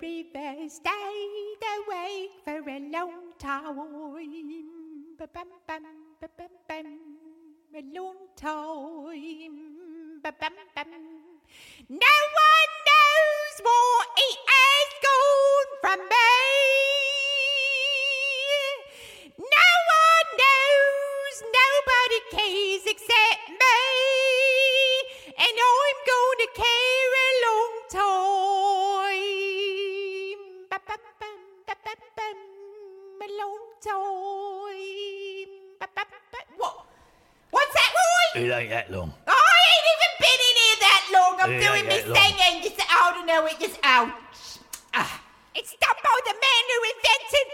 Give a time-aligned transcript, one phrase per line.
[0.00, 3.76] river stayed awake for a long time.
[5.18, 5.82] Ba-bum, bum,
[6.20, 6.86] ba-bum, bum,
[7.74, 10.20] a long time.
[10.22, 10.90] Ba-bum, bum.
[11.88, 12.16] No
[12.46, 16.30] one knows what it has gone from me.
[19.38, 19.68] No
[19.98, 23.57] one knows, nobody cares except
[38.38, 39.12] It ain't that long.
[39.26, 41.32] I ain't even been in here that long.
[41.42, 42.16] I'm It doing ain't my that long.
[42.22, 42.54] singing.
[42.62, 44.14] Just, I don't know, it just, oh.
[44.94, 45.22] Ah.
[45.58, 47.46] It's done by the man who invented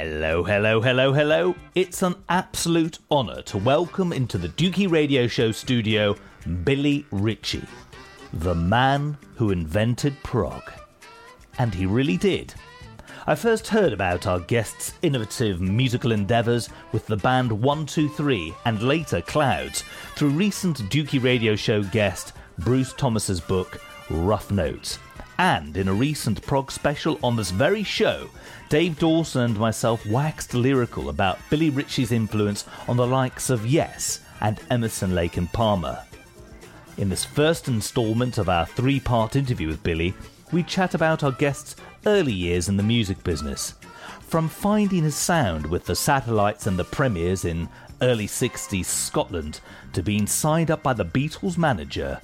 [0.00, 1.56] Hello, hello, hello, hello.
[1.74, 6.14] It's an absolute honour to welcome into the Dukey Radio Show studio
[6.62, 7.66] Billy Ritchie,
[8.32, 10.62] the man who invented prog.
[11.58, 12.54] And he really did.
[13.26, 19.20] I first heard about our guest's innovative musical endeavours with the band 123 and later
[19.20, 19.82] Clouds
[20.14, 25.00] through recent Dukey Radio Show guest Bruce Thomas's book Rough Notes.
[25.38, 28.28] And in a recent prog special on this very show,
[28.68, 34.20] Dave Dawson and myself waxed lyrical about Billy Ritchie's influence on the likes of Yes
[34.40, 36.02] and Emerson, Lake and Palmer.
[36.96, 40.12] In this first instalment of our three part interview with Billy,
[40.50, 43.74] we chat about our guest's early years in the music business.
[44.20, 47.68] From finding his sound with the satellites and the premiers in
[48.02, 49.60] early 60s Scotland
[49.92, 52.20] to being signed up by the Beatles manager,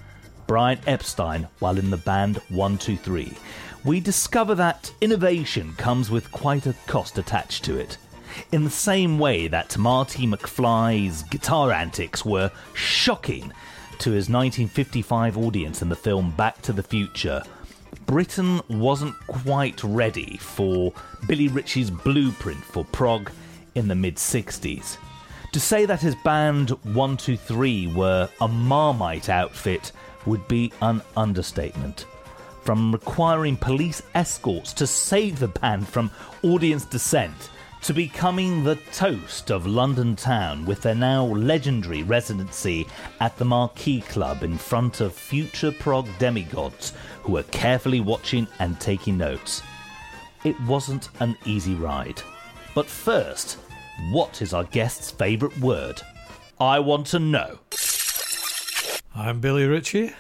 [0.47, 3.33] Brian Epstein, while in the band 123,
[3.85, 7.99] we discover that innovation comes with quite a cost attached to it.
[8.53, 13.53] In the same way that Marty McFly's guitar antics were shocking
[13.99, 17.43] to his 1955 audience in the film Back to the Future,
[18.07, 20.93] Britain wasn't quite ready for
[21.27, 23.31] Billy Ritchie's blueprint for prog
[23.75, 24.99] in the mid 60s.
[25.53, 29.93] To say that his band 123 were a Marmite outfit
[30.27, 32.07] would be an understatement.
[32.63, 36.11] From requiring police escorts to save the band from
[36.43, 37.51] audience dissent,
[37.83, 42.87] to becoming the toast of London town with their now legendary residency
[43.21, 48.81] at the Marquee Club in front of future prog demigods who were carefully watching and
[48.81, 49.63] taking notes.
[50.45, 52.23] It wasn't an easy ride.
[52.75, 53.59] But first,
[54.11, 56.01] what is our guest's favourite word?
[56.59, 57.59] I want to know.
[59.17, 60.13] I'm Billy Ritchie.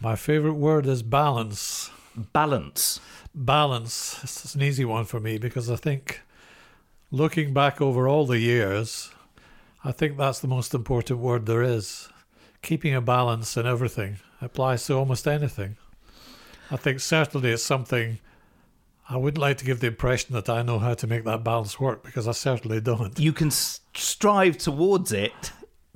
[0.00, 1.88] My favourite word is balance.
[2.16, 2.98] Balance.
[3.32, 4.18] Balance.
[4.24, 6.22] It's an easy one for me because I think
[7.12, 9.12] looking back over all the years,
[9.84, 12.08] I think that's the most important word there is.
[12.60, 15.76] Keeping a balance in everything applies to almost anything.
[16.72, 18.18] I think certainly it's something
[19.08, 21.78] I wouldn't like to give the impression that I know how to make that balance
[21.78, 23.16] work because I certainly don't.
[23.16, 25.52] You can strive towards it.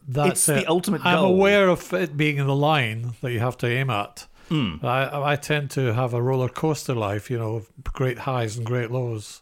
[0.06, 0.68] That's It's the it.
[0.68, 1.34] ultimate I'm goal.
[1.34, 4.26] aware of it being the line that you have to aim at.
[4.48, 4.74] Hmm.
[4.82, 7.62] I, I tend to have a roller coaster life, you know,
[7.94, 9.40] great highs and great lows.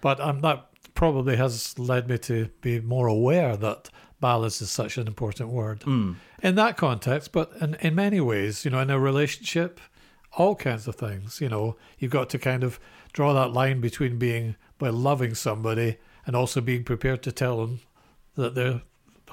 [0.00, 3.90] But um, that probably has led me to be more aware that
[4.20, 6.12] balance is such an important word Hmm.
[6.42, 7.30] in that context.
[7.32, 9.80] But in, in many ways, you know, in a relationship,
[10.36, 12.80] all kinds of things, you know, you've got to kind of
[13.12, 17.80] draw that line between being by loving somebody and also being prepared to tell them
[18.34, 18.82] that they're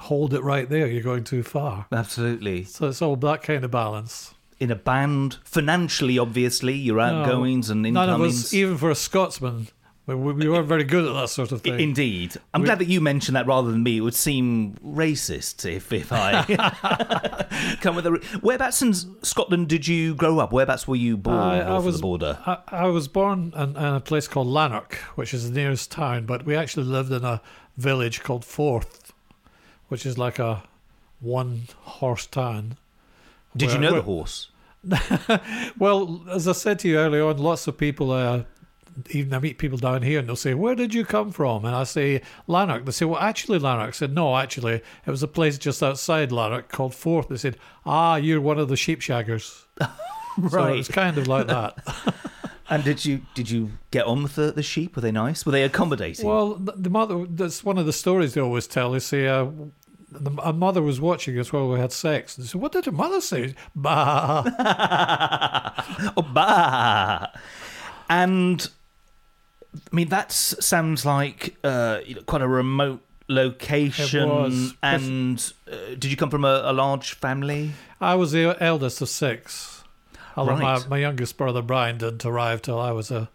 [0.02, 0.86] hold it right there.
[0.86, 1.86] You're going too far.
[1.92, 2.64] Absolutely.
[2.64, 4.34] So it's all that kind of balance.
[4.60, 8.94] In a band, financially, obviously, your No, outgoings and None of us, even for a
[8.94, 9.66] Scotsman,
[10.06, 11.80] we, we we weren't very good at that sort of thing.
[11.80, 12.36] Indeed.
[12.54, 13.96] I'm We- glad that you mentioned that rather than me.
[13.96, 16.44] It would seem racist if, if I
[17.80, 18.10] come with a.
[18.40, 18.94] Whereabouts in
[19.24, 20.52] Scotland did you grow up?
[20.52, 22.38] Whereabouts were you born I, I was the border?
[22.46, 26.26] I, I was born in, in a place called Lanark, which is the nearest town,
[26.26, 27.40] but we actually lived in a
[27.76, 29.01] village called Forth,
[29.92, 30.62] which is like a
[31.20, 32.76] one horse town.
[33.56, 34.48] Did you know where- the horse?
[35.78, 38.42] Well, as I said to you earlier on, lots of people uh,
[39.10, 41.64] even I meet people down here and they'll say, Where did you come from?
[41.64, 42.84] And I say, Lanark.
[42.84, 43.88] They say, Well, actually, Lanark.
[43.88, 44.74] I said, No, actually,
[45.06, 47.28] it was a place just outside Lanark called Forth.
[47.28, 47.56] They said,
[47.86, 49.64] Ah, you're one of the sheep shaggers.
[50.34, 50.76] So it Right.
[50.76, 51.76] was kind of like that.
[52.70, 54.96] And did you did you get on with the, the sheep?
[54.96, 55.44] Were they nice?
[55.44, 56.26] Were they accommodating?
[56.26, 58.92] well, the the mother, that's one of the stories they always tell.
[58.92, 59.48] They say, uh,
[60.12, 62.36] the, a mother was watching us while we had sex.
[62.38, 63.54] And said, What did your mother say?
[63.74, 64.42] Bah.
[66.16, 67.26] oh, bah.
[68.08, 68.68] And
[69.74, 74.72] I mean, that sounds like uh, quite a remote location.
[74.82, 77.72] And uh, did you come from a, a large family?
[78.00, 79.82] I was the eldest of six.
[80.36, 80.80] Although Right.
[80.80, 83.28] my, my youngest brother Brian didn't arrive till I was a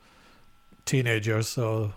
[0.85, 1.93] teenager, so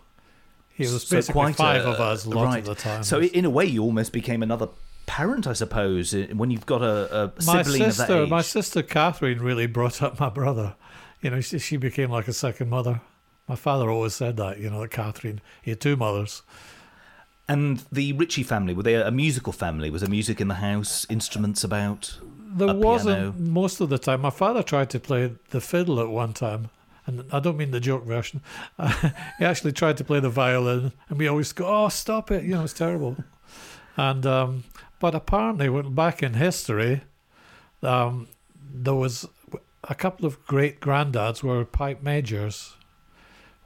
[0.86, 2.58] was So quite five a- of us a lot right.
[2.60, 3.02] of the time.
[3.02, 4.68] So in a way, you almost became another
[5.06, 8.30] parent, I suppose, when you've got a, a my sibling of that age.
[8.30, 10.76] my sister Catherine, really brought up my brother.
[11.20, 13.00] You know, she, she became like a second mother.
[13.48, 14.58] My father always said that.
[14.60, 16.42] You know, that Catherine, he had two mothers.
[17.48, 19.90] And the Ritchie family, were they a musical family?
[19.90, 22.16] Was there music in the house, instruments about?
[22.52, 23.34] There wasn't piano.
[23.50, 24.20] most of the time.
[24.20, 26.70] My father tried to play the fiddle at one time,
[27.06, 28.42] and I don't mean the joke version.
[29.38, 32.54] he actually tried to play the violin, and we always go, "Oh, stop it!" You
[32.54, 33.16] know, it's terrible.
[33.96, 34.64] and um,
[34.98, 37.02] but apparently, back in history,
[37.82, 38.28] um,
[38.72, 39.26] there was
[39.84, 42.74] a couple of great granddads were pipe majors.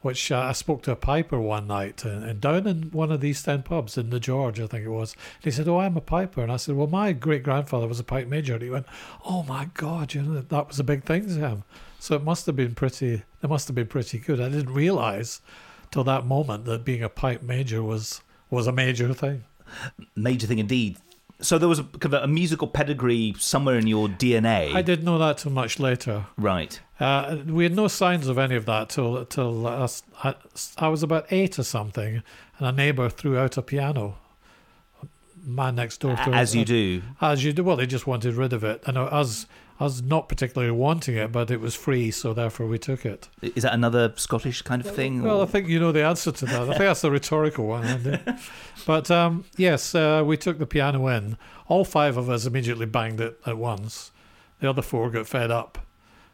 [0.02, 3.22] Which uh, I spoke to a piper one night, and, and down in one of
[3.22, 5.14] the East End pubs in the George, I think it was.
[5.36, 8.00] And he said, "Oh, I'm a piper," and I said, "Well, my great grandfather was
[8.00, 8.84] a pipe major." And he went,
[9.24, 11.64] "Oh my God, you know that was a big thing to him."
[12.04, 13.22] So it must have been pretty.
[13.40, 14.38] They must have been pretty good.
[14.38, 15.40] I didn't realize
[15.90, 18.20] till that moment that being a pipe major was
[18.50, 19.44] was a major thing.
[20.14, 20.98] Major thing indeed.
[21.40, 24.74] So there was a, kind of a musical pedigree somewhere in your DNA.
[24.74, 26.26] I didn't know that till much later.
[26.36, 26.78] Right.
[27.00, 29.88] Uh, we had no signs of any of that till till I,
[30.22, 30.34] I,
[30.76, 32.22] I was about eight or something,
[32.58, 34.18] and a neighbour threw out a piano.
[35.42, 37.00] Man next door to As you do.
[37.22, 37.64] as you do.
[37.64, 38.98] Well, they just wanted rid of it, and
[39.80, 43.28] us us not particularly wanting it, but it was free, so therefore we took it.
[43.42, 45.22] Is that another Scottish kind of thing?
[45.22, 46.62] Well, I think you know the answer to that.
[46.62, 47.84] I think that's the rhetorical one.
[47.84, 48.18] Andy.
[48.86, 51.36] but um, yes, uh, we took the piano in.
[51.66, 54.10] All five of us immediately banged it at once.
[54.60, 55.78] The other four got fed up,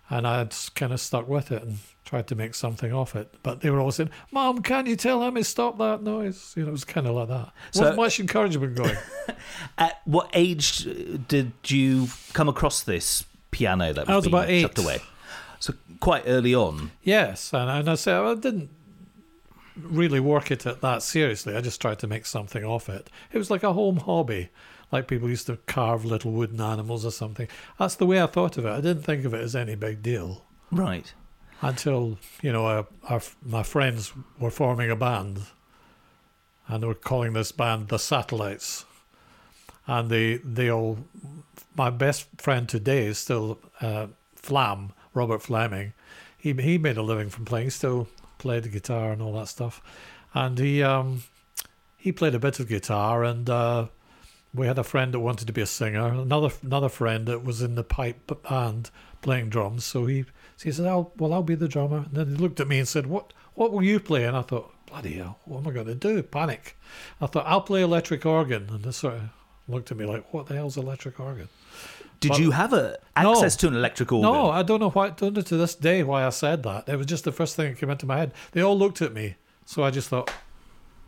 [0.08, 3.34] and I kind of stuck with it and tried to make something off it.
[3.42, 6.64] But they were all saying, "Mom, can you tell him to stop that noise?" You
[6.64, 7.52] know, it was kind of like that.
[7.72, 8.96] So- Wasn't much encouragement going.
[9.78, 10.86] At what age
[11.28, 14.62] did you come across this piano that was, I was about eight.
[14.62, 15.00] chucked away?
[15.58, 16.90] So quite early on.
[17.02, 18.70] Yes, and, and I say I didn't
[19.76, 21.54] really work it at that seriously.
[21.56, 23.08] I just tried to make something off it.
[23.32, 24.48] It was like a home hobby,
[24.92, 27.48] like people used to carve little wooden animals or something.
[27.78, 28.70] That's the way I thought of it.
[28.70, 31.12] I didn't think of it as any big deal Right.
[31.62, 35.40] until you know our, our, my friends were forming a band,
[36.68, 38.84] and they were calling this band the Satellites,
[39.86, 40.98] and they they all.
[41.74, 45.92] My best friend today is still uh, Flam Robert Fleming.
[46.36, 47.70] He he made a living from playing.
[47.70, 48.08] Still
[48.38, 49.82] played the guitar and all that stuff,
[50.34, 51.24] and he um
[51.96, 53.48] he played a bit of guitar and.
[53.48, 53.86] Uh,
[54.52, 56.06] we had a friend that wanted to be a singer.
[56.06, 58.90] Another another friend that was in the pipe band
[59.22, 59.84] playing drums.
[59.84, 60.24] So he
[60.56, 62.78] so he said, "I'll well, I'll be the drummer." And then he looked at me
[62.78, 65.70] and said, "What what will you play?" And I thought, "Bloody hell, what am I
[65.70, 66.76] going to do?" Panic.
[67.20, 69.22] I thought, "I'll play electric organ." And they sort of
[69.70, 71.48] looked at me like, "What the hell's electric organ?"
[72.20, 73.32] Did But- you have a No.
[73.32, 74.30] access to an electric organ?
[74.30, 75.10] No, I don't know why.
[75.10, 76.86] Don't know to this day why I said that.
[76.88, 78.32] It was just the first thing that came into my head.
[78.52, 80.30] They all looked at me, so I just thought,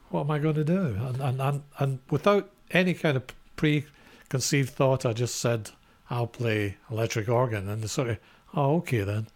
[0.09, 3.25] "What am I going to do?" And and and, and without any kind of
[3.57, 5.71] preconceived thought, I just said,
[6.11, 8.19] "I'll play electric organ." And they sort of,
[8.54, 9.26] "Oh, okay then."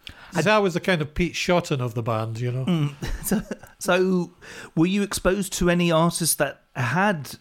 [0.41, 2.65] So I was the kind of Pete Shotton of the band, you know.
[2.65, 2.93] Mm.
[3.27, 3.41] So,
[3.79, 4.31] so
[4.75, 7.35] were you exposed to any artists that had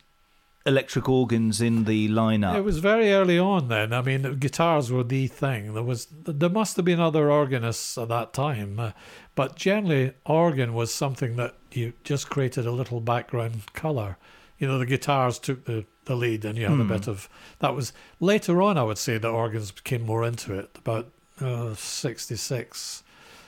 [0.66, 2.56] electric organs in the lineup?
[2.56, 3.92] It was very early on then.
[3.92, 5.74] I mean, guitars were the thing.
[5.74, 8.90] There was there must have been other organists at that time, uh,
[9.34, 14.18] but generally organ was something that you just created a little background color.
[14.58, 17.28] You know, the guitars took the, the lead, and you had a bit of
[17.60, 18.76] that was later on.
[18.76, 23.02] I would say the organs came more into it about uh, 66,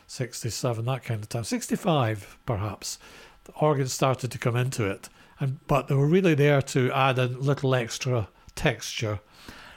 [0.07, 2.99] 67, that kind of time, sixty five perhaps.
[3.45, 5.09] The organs started to come into it,
[5.41, 9.21] and but they were really there to add a little extra texture.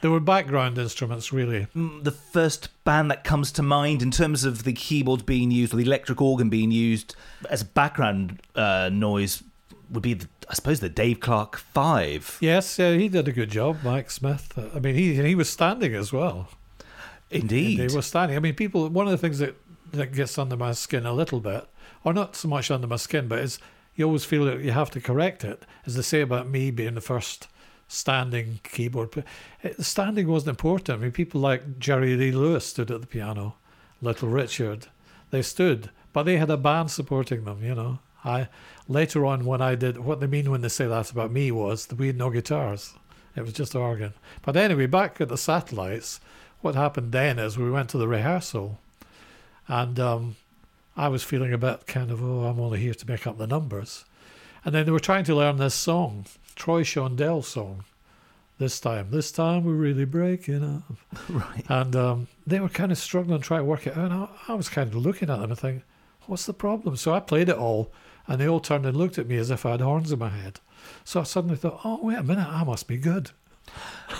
[0.01, 1.67] They were background instruments, really.
[1.75, 5.73] Mm, the first band that comes to mind in terms of the keyboard being used
[5.73, 7.15] or the electric organ being used
[7.51, 9.43] as background uh, noise
[9.91, 12.39] would be, the, I suppose, the Dave Clark Five.
[12.41, 14.57] Yes, yeah, he did a good job, Mike Smith.
[14.73, 16.49] I mean, he he was standing as well.
[17.29, 17.79] Indeed.
[17.79, 18.35] They were standing.
[18.35, 18.89] I mean, people.
[18.89, 19.55] One of the things that
[19.91, 21.67] that gets under my skin a little bit,
[22.03, 23.59] or not so much under my skin, but it's
[23.95, 26.95] you always feel that you have to correct it, as they say about me being
[26.95, 27.47] the first
[27.87, 29.11] standing keyboard.
[29.11, 29.25] player.
[29.79, 30.97] Standing wasn't important.
[30.97, 33.55] I mean, people like Jerry Lee Lewis stood at the piano,
[34.01, 34.87] Little Richard,
[35.31, 37.63] they stood, but they had a band supporting them.
[37.63, 38.47] You know, I
[38.87, 41.87] later on when I did what they mean when they say that about me was
[41.87, 42.93] that we had no guitars.
[43.35, 44.13] It was just organ.
[44.41, 46.19] But anyway, back at the satellites,
[46.59, 48.79] what happened then is we went to the rehearsal,
[49.67, 50.35] and um,
[50.95, 53.47] I was feeling a bit kind of oh I'm only here to make up the
[53.47, 54.05] numbers,
[54.65, 57.85] and then they were trying to learn this song, Troy Shondell song.
[58.57, 60.97] This time, this time we're really breaking up.
[61.29, 61.65] Right.
[61.67, 64.11] And um, they were kind of struggling trying to work it out.
[64.11, 65.83] And I, I was kind of looking at them and thinking,
[66.27, 66.95] what's the problem?
[66.95, 67.91] So I played it all,
[68.27, 70.29] and they all turned and looked at me as if I had horns in my
[70.29, 70.59] head.
[71.03, 73.31] So I suddenly thought, oh, wait a minute, I must be good.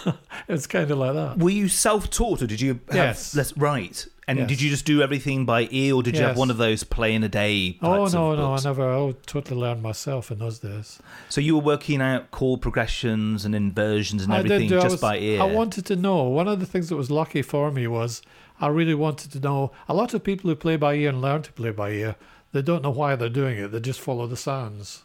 [0.47, 1.37] it's kind of like that.
[1.39, 3.35] Were you self-taught, or did you have Yes.
[3.35, 4.05] less right?
[4.27, 4.47] And Yes.
[4.49, 7.13] did you just do everything by ear, or did you have one of those play
[7.13, 7.77] in a day?
[7.81, 10.99] Oh, no, no, I never, I totally learned myself in those days.
[11.27, 15.17] So you were working out chord progressions and inversions and I everything just was- by
[15.17, 15.41] ear.
[15.41, 16.23] I wanted to know.
[16.23, 18.21] One of the things that was lucky for me was
[18.61, 19.71] I really wanted to know.
[19.89, 22.15] A lot of people who play by ear and learn to play by ear,
[22.53, 23.71] they don't know why they're doing it.
[23.71, 25.03] They just follow the sounds.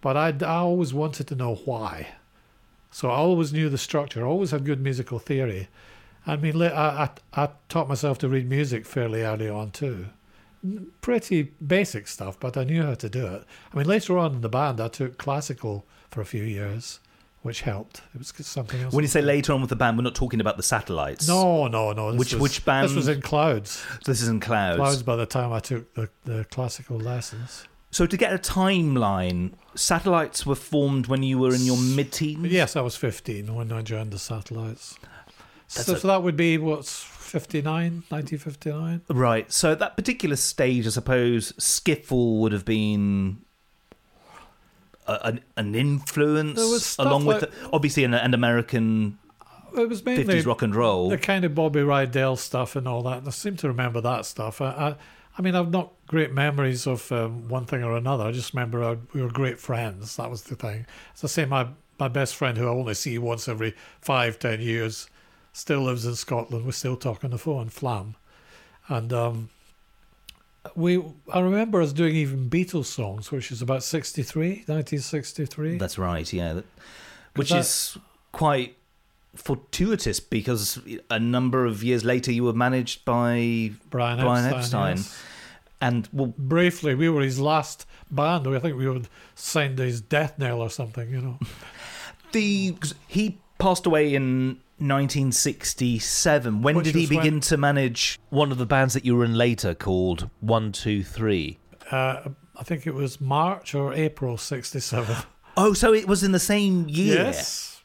[0.00, 2.08] But I, I always wanted to know why.
[2.96, 4.24] So I always knew the structure.
[4.24, 5.68] Always had good musical theory.
[6.26, 10.06] I mean, I, I, I taught myself to read music fairly early on too.
[11.02, 13.44] Pretty basic stuff, but I knew how to do it.
[13.70, 17.00] I mean, later on in the band, I took classical for a few years,
[17.42, 18.00] which helped.
[18.14, 18.94] It was something else.
[18.94, 21.28] when you say later on with the band, we're not talking about the satellites.
[21.28, 22.14] No, no, no.
[22.14, 22.88] Which- was, which band?
[22.88, 23.84] This was in Clouds.
[24.06, 24.78] this is in clouds.
[24.78, 27.66] Clouds by the time I took the, the classical lessons.
[27.96, 32.44] So to get a timeline, satellites were formed when you were in your mid-teens.
[32.52, 34.98] Yes, I was 15 when I joined the satellites.
[35.66, 39.00] So, a- so that would be, what's 59, 1959?
[39.08, 39.50] Right.
[39.50, 43.38] So at that particular stage, I suppose skiffle would have been
[45.06, 49.18] a, an, an influence, There was stuff along with the, obviously an, an American
[49.74, 51.08] It was mainly fifties rock and roll.
[51.08, 53.16] the kind of Bobby Rydell stuff and all that.
[53.20, 54.60] And I seem to remember that stuff.
[54.60, 54.94] I, I,
[55.38, 58.24] I mean, I've not great memories of um, one thing or another.
[58.24, 60.16] I just remember I, we were great friends.
[60.16, 60.86] That was the thing.
[61.14, 64.60] As I say, my my best friend, who I only see once every five, ten
[64.60, 65.08] years,
[65.52, 66.64] still lives in Scotland.
[66.64, 68.16] We still talk on the phone, Flam,
[68.88, 69.50] and um,
[70.74, 71.02] we.
[71.32, 75.78] I remember us doing even Beatles songs, which is about 63, 1963.
[75.78, 76.30] That's right.
[76.32, 76.60] Yeah.
[77.34, 77.98] Which that- is
[78.32, 78.76] quite
[79.36, 80.78] fortuitous because
[81.10, 84.92] a number of years later you were managed by Brian, Brian Epstein.
[84.92, 84.96] Epstein.
[84.96, 85.22] yes.
[85.80, 90.38] and well briefly we were his last band i think we would signed his death
[90.38, 91.38] knell or something you know
[92.32, 92.74] the
[93.06, 98.52] he passed away in 1967 when Which did he was when- begin to manage one
[98.52, 101.58] of the bands that you were in later called 123
[101.90, 102.28] uh,
[102.58, 105.16] i think it was march or april 67
[105.56, 107.75] oh so it was in the same year yes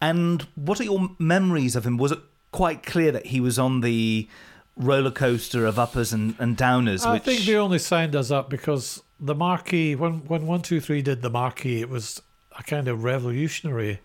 [0.00, 1.96] and what are your memories of him?
[1.96, 2.20] Was it
[2.52, 4.28] quite clear that he was on the
[4.76, 8.48] roller coaster of uppers and, and downers i which think they only signed us up
[8.48, 12.22] because the marquee when when 123 did the marquee it was
[12.58, 14.00] a kind of revolutionary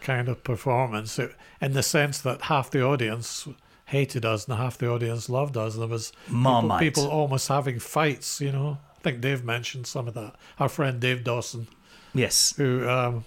[0.00, 3.48] kind of performance it, in the sense that half the audience
[3.86, 5.76] hated us and half the audience loved us.
[5.76, 8.78] There was people, people almost having fights you know.
[8.98, 10.34] I think dave mentioned some of that.
[10.58, 11.68] Our friend dave dawson
[12.14, 12.54] yes.
[12.56, 13.24] who um,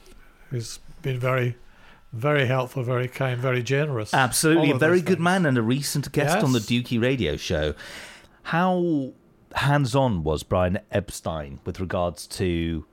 [0.50, 1.55] who's been very,
[2.15, 4.13] very helpful, very kind, very generous.
[4.13, 5.24] Absolutely, a very good things.
[5.24, 6.67] man and a recent guest on the Yes.
[6.67, 7.74] Dukey radio show.
[8.43, 9.12] How
[9.55, 12.86] hands on was Brian Epstein with regards to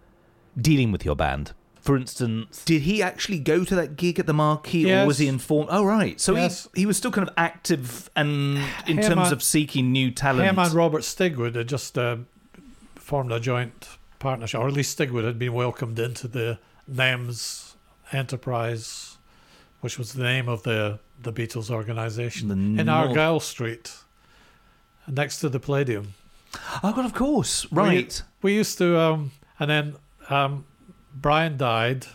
[0.61, 1.53] dealing with your band?
[1.81, 5.27] For instance, did he actually go to that gig at the Marquee, or was he
[5.27, 5.69] informed?
[5.73, 6.21] Oh, right.
[6.21, 6.69] So Yes.
[6.75, 10.11] he he was still kind of active and in Him terms and- of seeking new
[10.13, 10.49] talent.
[10.49, 12.19] Him and Robert Stigwood had just uh,
[12.95, 13.89] formed a joint
[14.21, 17.75] partnership, or at least Stigwood had been welcomed into the NEMS
[18.13, 19.12] Enterprise,
[19.83, 23.93] which was the name of the, the Beatles organisation, The in North- Argyll Street,
[25.07, 26.15] next to the Palladium.
[26.83, 27.71] oh, God, of course.
[27.71, 28.23] Right.
[28.43, 29.95] We, used to, um, and then
[30.31, 30.65] um,
[31.15, 32.07] Brian died,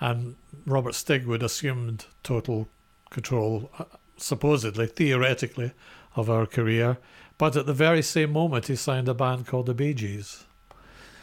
[0.00, 2.68] and Robert Stigwood assumed total
[3.10, 3.84] control, uh,
[4.16, 5.72] supposedly, theoretically,
[6.14, 6.98] of our career.
[7.38, 10.44] But at the very same moment, he signed a band called the Bee Gees,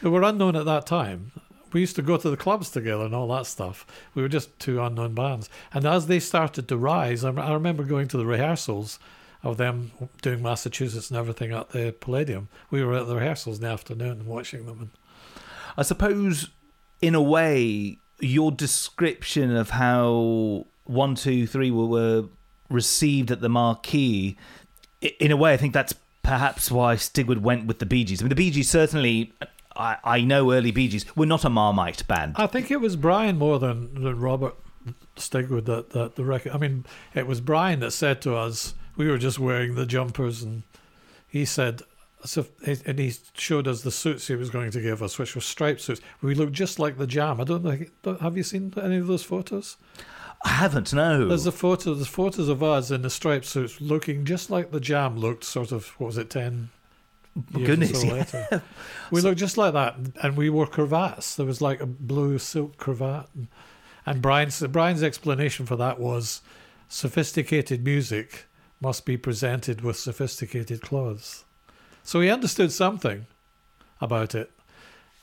[0.00, 1.32] who were unknown at that time.
[1.74, 3.84] We used to go to the clubs together and all that stuff.
[4.14, 5.50] We were just two unknown bands.
[5.72, 8.98] And as they started to rise, I, I remember going to the rehearsals
[9.42, 9.90] of them
[10.22, 12.48] doing Massachusetts and everything at the Palladium.
[12.70, 14.80] We were at the rehearsals in the afternoon and watching them.
[14.80, 14.90] And
[15.76, 16.48] I suppose,
[17.02, 22.26] in a way, your description of how one, two, three were,
[22.70, 24.38] received at the Marquee,
[25.00, 28.22] in a way, I think that's perhaps why Stigwood went with the Bee Gees.
[28.22, 29.32] I mean, the Bee Gees certainly,
[29.76, 32.34] I, I know early Bee Gees were not a Marmite band.
[32.36, 34.54] I think it was Brian more than, than Robert
[35.16, 36.52] Stigwood that, that the record.
[36.52, 40.42] I mean, it was Brian that said to us, we were just wearing the jumpers,
[40.42, 40.62] and
[41.26, 41.82] he said,
[42.24, 45.40] so, and he showed us the suits he was going to give us, which were
[45.40, 46.00] striped suits.
[46.22, 47.40] We looked just like the Jam.
[47.40, 48.16] I don't know.
[48.20, 49.76] Have you seen any of those photos?
[50.42, 50.92] I haven't.
[50.92, 51.28] No.
[51.28, 51.94] There's a photo.
[51.94, 55.44] There's photos of us in the striped suits, looking just like the Jam looked.
[55.44, 55.88] Sort of.
[55.98, 56.30] What was it?
[56.30, 56.70] Ten.
[57.52, 58.60] Goodness, so yeah.
[59.10, 61.34] we looked just like that, and we wore cravats.
[61.34, 63.48] There was like a blue silk cravat, and,
[64.06, 66.42] and Brian's Brian's explanation for that was
[66.88, 68.46] sophisticated music
[68.80, 71.44] must be presented with sophisticated clothes.
[72.02, 73.26] So he understood something
[74.00, 74.50] about it.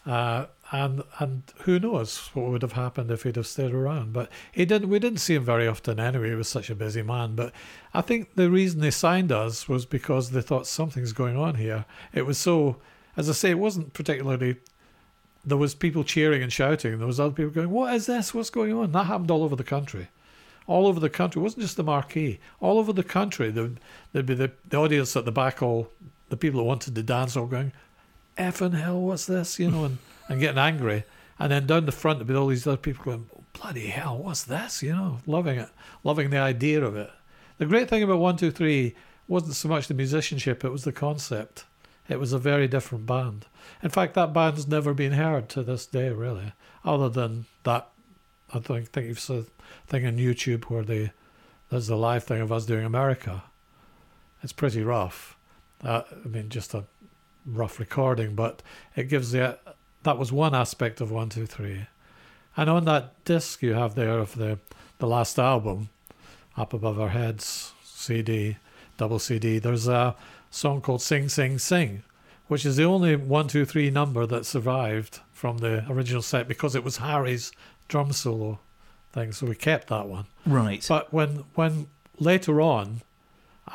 [0.06, 4.14] Uh, and and who knows what would have happened if he'd have stayed around.
[4.14, 4.90] But he didn't.
[4.90, 6.30] We didn't see him very often anyway.
[6.30, 7.36] He was such a busy man.
[7.36, 7.52] But
[7.94, 11.86] I think the reason they signed us was because they thought something's going on here.
[12.14, 12.78] It was so,
[13.18, 14.58] as I say, it wasn't particularly.
[15.44, 16.98] There was people cheering and shouting.
[16.98, 18.34] There was other people going, "What is this?
[18.34, 20.08] What's going on?" That happened all over the country.
[20.68, 21.42] All over the country.
[21.42, 22.40] It wasn't just the marquee.
[22.62, 23.80] All over the country, there'd,
[24.14, 25.90] there'd be the, the audience at the back, all
[26.30, 27.74] the people that wanted to dance, all going,
[28.38, 29.98] "Effing hell, what's this?" You know, and
[30.32, 31.04] and getting angry.
[31.38, 34.44] And then down the front, there'd be all these other people going, bloody hell, what's
[34.44, 34.82] this?
[34.82, 35.70] You know, loving it,
[36.04, 37.10] loving the idea of it.
[37.58, 38.96] The great thing about 123
[39.28, 41.66] wasn't so much the musicianship, it was the concept.
[42.08, 43.46] It was a very different band.
[43.82, 47.90] In fact, that band's never been heard to this day, really, other than that.
[48.54, 49.44] I think, think a
[49.88, 51.12] thing on YouTube where they,
[51.70, 53.44] there's a live thing of us doing America.
[54.44, 55.38] It's pretty rough.
[55.84, 56.84] Uh, I mean, just a
[57.46, 58.62] rough recording, but
[58.96, 59.58] it gives the
[60.04, 61.86] that was one aspect of one two three
[62.58, 64.58] and on that disc you have there of the
[64.98, 65.90] the last album
[66.58, 68.58] up above our heads cd
[68.98, 70.16] double cd there's a
[70.50, 72.04] song called sing sing sing
[72.48, 76.76] which is the only one two three number that survived from the original set because
[76.76, 77.52] it was harry's
[77.88, 78.60] drum solo
[79.14, 80.84] thing so we kept that one Right.
[80.90, 81.88] but when when
[82.20, 83.02] later on,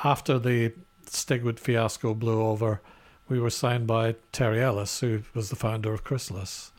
[0.05, 0.73] after the
[1.07, 2.81] Stigwood fiasco blew over,
[3.29, 6.73] we were signed by Terry Ellis, who was the founder of Chrysalis,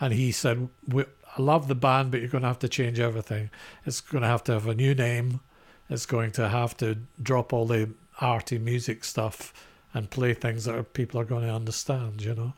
[0.00, 3.50] and he said, "I love the band, but you're going to have to change everything.
[3.86, 5.40] It's going to have to have a new name.
[5.88, 7.90] It's going to have to drop all the
[8.20, 9.52] arty music stuff
[9.92, 12.52] and play things that people are going to understand." You know.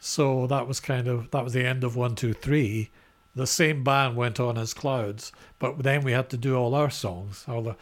[0.00, 2.90] So that was kind of that was the end of one two three.
[3.34, 6.90] The same band went on as Clouds, but then we had to do all our
[6.90, 7.44] songs.
[7.46, 7.76] All the,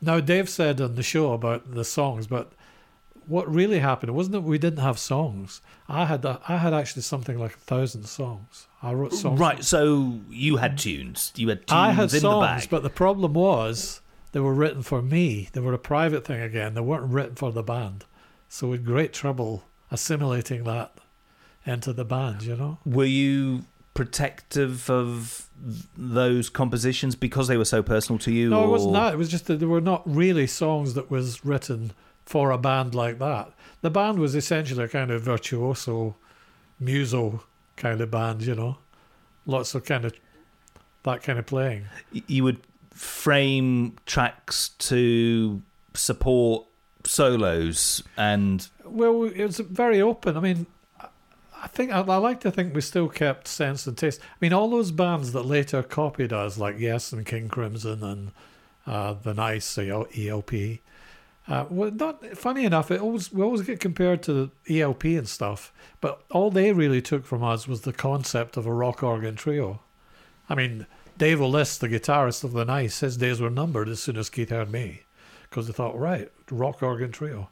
[0.00, 2.52] now Dave said on the show about the songs, but
[3.26, 5.60] what really happened wasn't that we didn't have songs.
[5.88, 8.66] I had I had actually something like a thousand songs.
[8.82, 9.38] I wrote songs.
[9.38, 9.64] Right.
[9.64, 11.32] So you had tunes.
[11.36, 12.70] You had tunes I had in songs, the bag.
[12.70, 14.00] but the problem was
[14.32, 15.48] they were written for me.
[15.52, 16.74] They were a private thing again.
[16.74, 18.04] They weren't written for the band.
[18.48, 20.94] So we had great trouble assimilating that
[21.64, 22.42] into the band.
[22.42, 22.78] You know.
[22.84, 25.48] Were you protective of
[25.96, 28.50] those compositions because they were so personal to you?
[28.50, 29.14] No, it wasn't that.
[29.14, 31.92] It was just that they were not really songs that was written
[32.32, 33.52] for a band like that.
[33.82, 36.16] The band was essentially a kind of virtuoso,
[36.80, 37.42] muso
[37.76, 38.78] kind of band, you know.
[39.44, 40.14] Lots of kind of
[41.02, 41.84] that kind of playing.
[42.10, 42.60] You would
[42.94, 45.60] frame tracks to
[45.92, 46.66] support
[47.04, 50.36] solos and Well, it was very open.
[50.38, 50.66] I mean,
[50.98, 51.08] I-
[51.64, 54.20] I think I, I like to think we still kept sense and taste.
[54.22, 58.30] I mean, all those bands that later copied us, like Yes and King Crimson and
[58.86, 60.50] uh, the Nice ELP.
[61.48, 62.90] Uh, well, not funny enough.
[62.90, 67.24] It always we always get compared to ELP and stuff, but all they really took
[67.24, 69.80] from us was the concept of a rock organ trio.
[70.48, 70.86] I mean,
[71.18, 74.50] Dave O'List, the guitarist of the Nice, his days were numbered as soon as Keith
[74.50, 75.02] heard me,
[75.48, 77.48] because they thought, right, rock organ trio.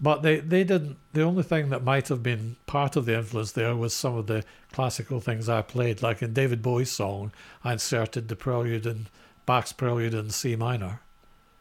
[0.00, 0.96] But they, they didn't.
[1.12, 4.26] The only thing that might have been part of the influence there was some of
[4.26, 6.02] the classical things I played.
[6.02, 7.32] Like in David Bowie's song,
[7.64, 9.10] I inserted the prelude and
[9.44, 11.00] Bach's prelude in C minor,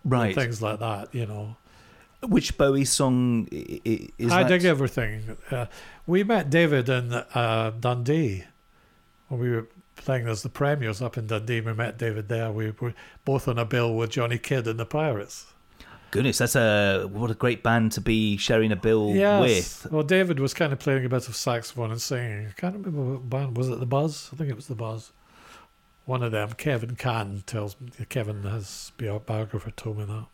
[0.07, 0.35] right.
[0.35, 1.13] things like that.
[1.13, 1.55] You know,
[2.23, 4.49] Which Bowie song is I that?
[4.49, 5.37] dig everything.
[5.51, 5.67] Uh,
[6.05, 8.45] we met David in uh, Dundee
[9.27, 11.61] when we were playing as the premiers up in Dundee.
[11.61, 12.51] We met David there.
[12.51, 12.93] We were
[13.25, 15.47] both on a bill with Johnny Kidd and the Pirates.
[16.09, 19.85] Goodness, that's a what a great band to be sharing a bill with.
[19.91, 22.47] Well, David was kind of playing a bit of saxophone and singing.
[22.47, 23.79] I can't remember what band was it.
[23.79, 24.29] The Buzz?
[24.31, 25.11] I think it was the Buzz.
[26.07, 26.53] One of them.
[26.53, 27.89] Kevin Cann tells me.
[28.07, 30.25] Kevin has biographer told me that.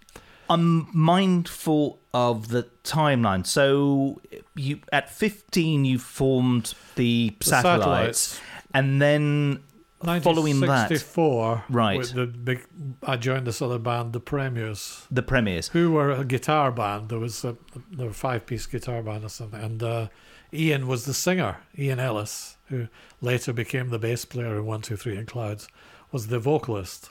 [0.48, 3.46] I'm mindful of the timeline.
[3.48, 4.22] So
[4.56, 8.40] you at 15 you formed the, The satellites,
[8.72, 9.64] and then
[10.00, 12.04] following that, 1964, Right.
[12.04, 12.68] the big,
[13.02, 17.10] I joined this other band, the Premiers, the Premiers, who were a guitar band.
[17.10, 17.58] There was a,
[17.90, 20.08] there were a five piece guitar band or something, and uh,
[20.54, 21.58] Ian was the singer.
[21.80, 22.88] Ian Ellis, who
[23.22, 25.68] later became the bass player in One Two Three and Clouds,
[26.12, 27.10] was the vocalist.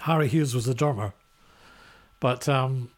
[0.00, 1.14] Harry Hughes was the drummer,
[2.20, 2.90] but um,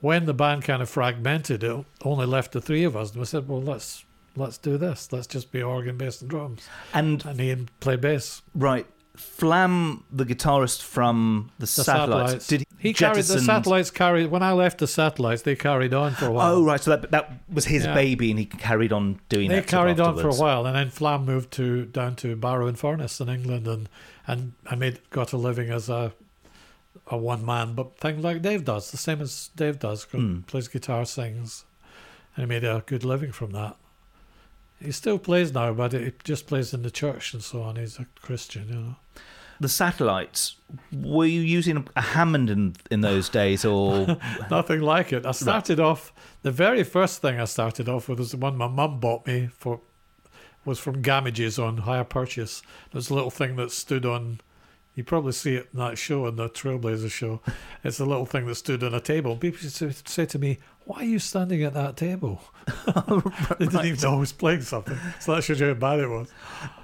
[0.00, 3.26] when the band kind of fragmented, it only left the three of us, and we
[3.26, 4.04] said, "Well, let's
[4.36, 5.12] let's do this.
[5.12, 8.42] Let's just be organ, bass, and drums." And And Ian played bass.
[8.54, 13.90] right, Flam, the guitarist from the, The Satellites, did he carried the satellites?
[13.90, 16.56] Carried when I left the satellites, they carried on for a while.
[16.56, 17.94] Oh right, so that that was his Yeah.
[17.94, 21.24] baby, and he carried on doing they carried on for a while, and then Flam
[21.24, 23.88] moved to down to Barrow-in-Furness in England, and
[24.26, 26.12] and I made got a living as a
[27.06, 30.46] a one man, but thing like Dave does, the same as Dave does, Mm.
[30.46, 31.64] plays guitar, sings,
[32.34, 33.76] and he made a good living from that.
[34.84, 37.76] He still plays now, but he just plays in the church and so on.
[37.76, 38.96] He's a Christian, you know.
[39.60, 40.56] The Satellites.
[40.92, 44.18] Were you using a Hammond in in those days, or
[44.50, 45.24] Nothing like it.
[45.24, 48.68] I started off the very first thing I started off with was the one my
[48.68, 49.80] mum bought me for
[50.64, 52.62] was from Gamages on hire purchase.
[52.92, 54.40] There's a little thing that stood on
[54.94, 57.40] you probably see it in that show in the Trailblazer show.
[57.82, 59.36] It's a little thing that stood on a table.
[59.36, 62.42] People used to say to me, Why are you standing at that table?
[63.58, 64.98] they didn't even know I was playing something.
[65.20, 66.28] So that shows you how bad it was.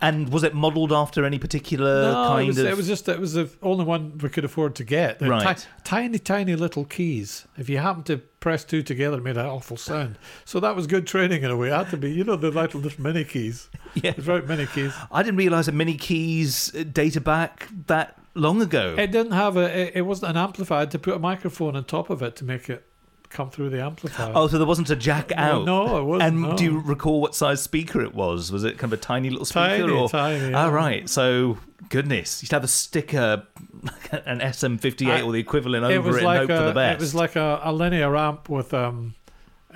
[0.01, 2.67] and was it modelled after any particular No, kind it was, of?
[2.67, 5.19] it was just it was the only one we could afford to get.
[5.19, 5.57] They're Right.
[5.59, 7.47] ti- tiny, tiny little keys.
[7.59, 10.17] If you happen to press two together, it made an awful sound.
[10.47, 11.69] So that was good training in a way.
[11.69, 13.69] It had to be, you know, the little, little mini keys.
[13.95, 14.13] Yeah.
[14.17, 14.95] It's right, mini keys.
[15.11, 18.95] I didn't realise that mini keys uh, data back that long ago.
[18.97, 19.65] It didn't have a.
[19.79, 20.87] It, it wasn't an amplifier.
[20.87, 22.85] To put a microphone on top of it to make it
[23.31, 24.33] come through the amplifier.
[24.35, 25.65] oh, so there wasn't a jack out.
[25.65, 26.29] no, it wasn't.
[26.29, 26.57] And no.
[26.57, 28.53] do you recall what size speaker it was?
[28.53, 29.79] Was it kind of a tiny little speaker?
[29.87, 30.09] Tiny, or?
[30.09, 30.71] tiny, Ah, yeah.
[30.71, 31.09] right.
[31.09, 33.45] So, goodness, you'd have a sticker,
[34.13, 36.65] an SM58 I- or the equivalent over it it, was and like hope a, for
[36.65, 36.95] the best.
[36.97, 39.15] It was like a, a linear amp with um,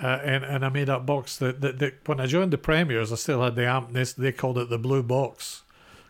[0.02, 3.12] uh, and, and I made that box that, that, that when I joined the premiers,
[3.12, 3.92] I still had the amp.
[3.92, 5.62] They, they called it the blue box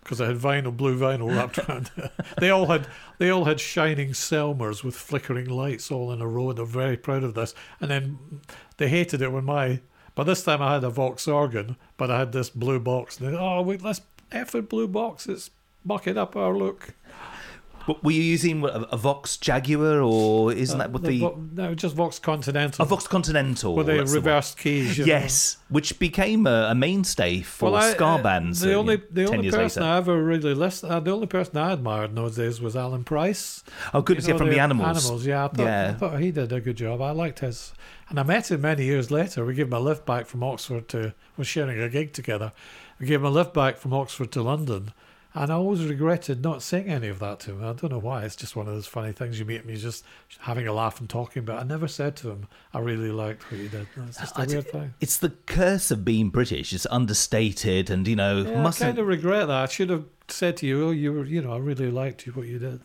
[0.04, 1.90] because I had vinyl, blue vinyl wrapped around.
[2.38, 2.86] they all had
[3.18, 6.50] they all had shining Selmers with flickering lights all in a row.
[6.50, 7.54] and They're very proud of this.
[7.80, 8.18] And then
[8.76, 9.80] they hated it when my.
[10.14, 13.18] By this time, I had a Vox organ, but I had this blue box.
[13.18, 15.26] And they, oh wait, let's it blue box.
[15.26, 15.50] It's
[15.84, 16.94] bucking up our look.
[17.86, 21.44] But were you using what, a, a Vox Jaguar, or isn't that what the, Vo-
[21.52, 22.82] no, just Vox Continental.
[22.82, 23.74] a Vox Continental?
[23.74, 24.96] with the that's the reversed keys.
[24.96, 25.08] you know.
[25.12, 28.60] Yes, which became a, a mainstay for Well, ska uh, bands.
[28.60, 29.92] The uh, only the only years person later.
[29.92, 33.04] I ever really listened, uh, the only person I admired in those days was Alan
[33.04, 33.62] Price.
[33.92, 35.04] oh, goodness, You know, from the, animals.
[35.04, 35.44] Animals, yeah.
[35.44, 35.90] I thought, Yeah.
[35.90, 37.02] I thought he did a good job.
[37.02, 37.74] I liked his,
[38.08, 39.44] and I met him many years later.
[39.44, 41.14] We gave him a lift back from Oxford to.
[41.36, 42.52] We're sharing a gig together.
[42.98, 44.92] We gave him a lift back from Oxford to London.
[45.36, 47.60] And I always regretted not saying any of that to him.
[47.64, 48.22] I don't know why.
[48.22, 49.38] It's just one of those funny things.
[49.40, 50.04] You meet him, he's just
[50.38, 51.44] having a laugh and talking.
[51.44, 54.42] But I never said to him, "I really liked what you did." It's just a
[54.42, 54.94] I d- weird thing.
[55.00, 56.72] It's the curse of being British.
[56.72, 58.86] It's understated, and you know, Yeah, I mustn't.
[58.90, 59.56] kind of regret that.
[59.62, 62.46] I should have said to you, "Oh, you were, you know, I really liked what
[62.46, 62.80] you did."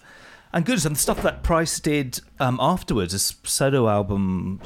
[0.51, 4.59] And good, and the stuff that Price did um, afterwards, his solo album,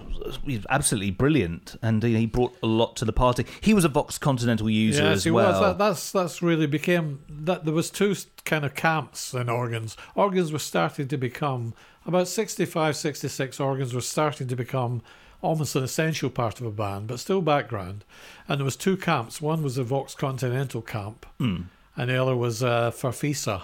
[0.45, 3.45] was absolutely brilliant, and he brought a lot to the party.
[3.59, 5.51] He was a Vox Continental user as he well.
[5.51, 5.59] was.
[5.59, 7.65] That, that's that's really became that.
[7.65, 8.15] There was two
[8.45, 9.97] kind of camps in organs.
[10.15, 11.73] Organs were starting to become
[12.05, 15.01] about 65, 66 Organs were starting to become
[15.41, 18.05] almost an essential part of a band, but still background.
[18.47, 19.41] And there was two camps.
[19.41, 21.63] One was the Vox Continental camp, Hmm.
[21.97, 23.63] and the other was uh, Farfisa.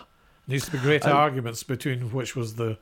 [0.49, 1.11] There used to be great Oh.
[1.11, 2.77] arguments between which was the.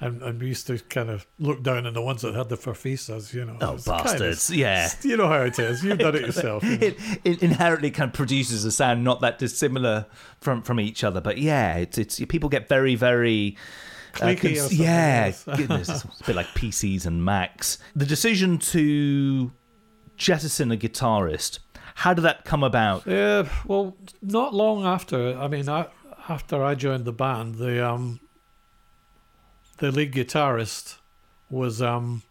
[0.00, 2.56] And, and we used to kind of look down on the ones that had the
[2.56, 3.56] farfisas, you know.
[3.60, 4.50] Oh, It's kind of- bastards!
[4.50, 5.84] yeah, you know how it is.
[5.84, 6.64] You've done it yourself.
[6.64, 6.86] you know.
[6.88, 10.06] it, it inherently kind of produces a sound not that dissimilar
[10.40, 11.20] from from each other.
[11.20, 13.56] But yeah, it's it's people get very very.
[14.20, 15.44] uh, cons- yeah, yes.
[15.56, 17.78] goodness, it's a bit like PCs and Macs.
[17.94, 19.52] The decision to
[20.16, 21.60] jettison a guitarist,
[21.94, 23.06] how did that come about?
[23.06, 25.38] Yeah, well, not long after.
[25.38, 25.86] I mean, I,
[26.28, 28.20] after I joined the band, the um,
[29.78, 30.96] the lead guitarist
[31.50, 32.22] was um,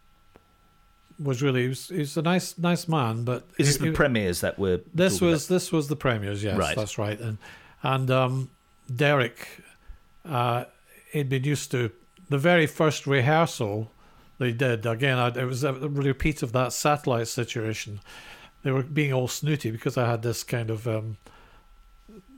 [1.21, 3.85] was really he was, he was a nice nice man, but Is this he- the
[3.87, 4.81] he- premiers that were?
[4.93, 6.43] this was this was the premiers.
[6.43, 6.75] Yes, Right.
[6.75, 7.19] that's right.
[7.19, 7.37] And
[7.83, 8.49] and um,
[8.93, 9.47] Derek,
[10.25, 10.65] uh,
[11.11, 11.91] he'd been used to
[12.29, 13.91] the very first rehearsal
[14.37, 14.85] they did.
[14.85, 17.99] Again, I, it was a repeat of that satellite situation.
[18.63, 21.17] They were being all snooty because I had this kind of um,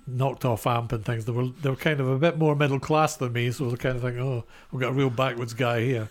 [0.06, 1.26] knocked off amp and things.
[1.26, 3.78] They were they were kind of a bit more middle class than me, so they
[3.78, 6.10] kind of think, oh, we've got a real backwards guy here.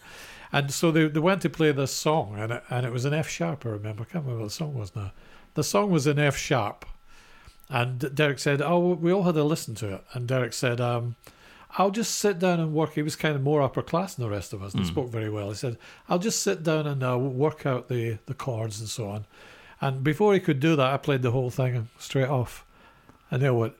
[0.52, 3.14] And so they they went to play this song, and it, and it was an
[3.14, 3.64] F sharp.
[3.66, 4.02] I remember.
[4.02, 5.12] I can't remember what the song was now.
[5.54, 6.84] The song was in F sharp,
[7.70, 11.16] And Derek said, "Oh, we all had to listen to it." And Derek said, um,
[11.78, 14.30] "I'll just sit down and work." He was kind of more upper class than the
[14.30, 14.74] rest of us.
[14.74, 15.48] He spoke very well.
[15.48, 15.78] He said,
[16.08, 19.26] "I'll just sit down and uh, work out the the chords and so on."
[19.80, 22.64] And before he could do that, I played the whole thing straight off,
[23.30, 23.74] and they went,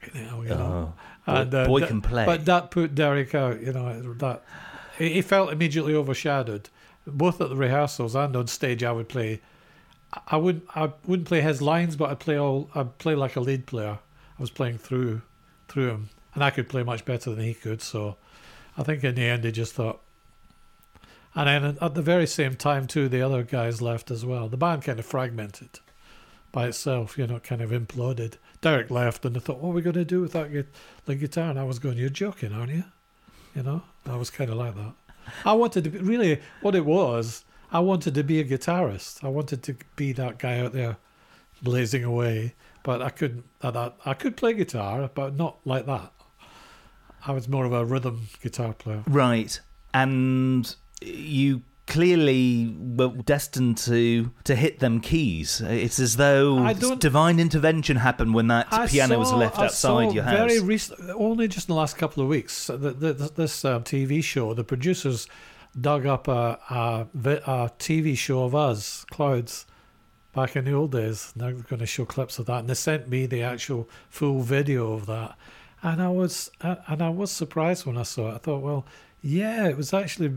[0.00, 0.94] "Fucking hell," you know.
[1.26, 2.24] Boy- and uh, boy that- can play.
[2.26, 3.60] But that put Derek out.
[3.60, 4.42] You know that
[4.96, 6.68] he felt immediately overshadowed,
[7.06, 8.82] both at the rehearsals and on stage.
[8.82, 9.40] I would play.
[10.12, 10.64] I- I wouldn't.
[10.74, 12.70] I wouldn't play his lines, but I'd play all.
[12.74, 13.98] I'd play like a lead player.
[14.38, 15.22] I was playing through,
[15.68, 17.82] through him, and I could play much better than he could.
[17.82, 18.16] So,
[18.76, 20.00] I think in the end he just thought.
[21.34, 24.48] And then at the very same time too, the other guys left as well.
[24.48, 25.80] The band kind of fragmented
[26.52, 28.34] by itself, you know, kind of imploded.
[28.60, 30.50] Derek left, and I thought, what are we going to do with that
[31.04, 31.50] the guitar?
[31.50, 32.84] And I was going, you're joking, aren't you?
[33.54, 34.92] You know, I was kind of like that.
[35.44, 39.22] I wanted to be, really, what it was, I wanted to be a guitarist.
[39.22, 40.96] I wanted to be that guy out there
[41.62, 43.44] blazing away, but I couldn't.
[43.62, 46.12] I could play guitar, but not like that.
[47.26, 49.02] I was more of a rhythm guitar player.
[49.06, 49.60] Right.
[49.92, 55.60] And you clearly were destined to to hit them keys.
[55.60, 60.08] It's as though divine intervention happened when that I piano was saw- left I outside
[60.08, 60.34] saw your house.
[60.34, 64.22] Very recent, only just in the last couple of weeks, the, the, this um, TV
[64.22, 65.26] show, the producers
[65.80, 69.66] dug up a, a, a TV show of us, Clouds,
[70.34, 71.32] back in the old days.
[71.34, 74.92] They're going to show clips of that, and they sent me the actual full video
[74.92, 75.36] of that.
[75.82, 78.34] And I was, uh, and I was surprised when I saw it.
[78.34, 78.84] I thought, well,
[79.20, 80.34] yeah, it was actually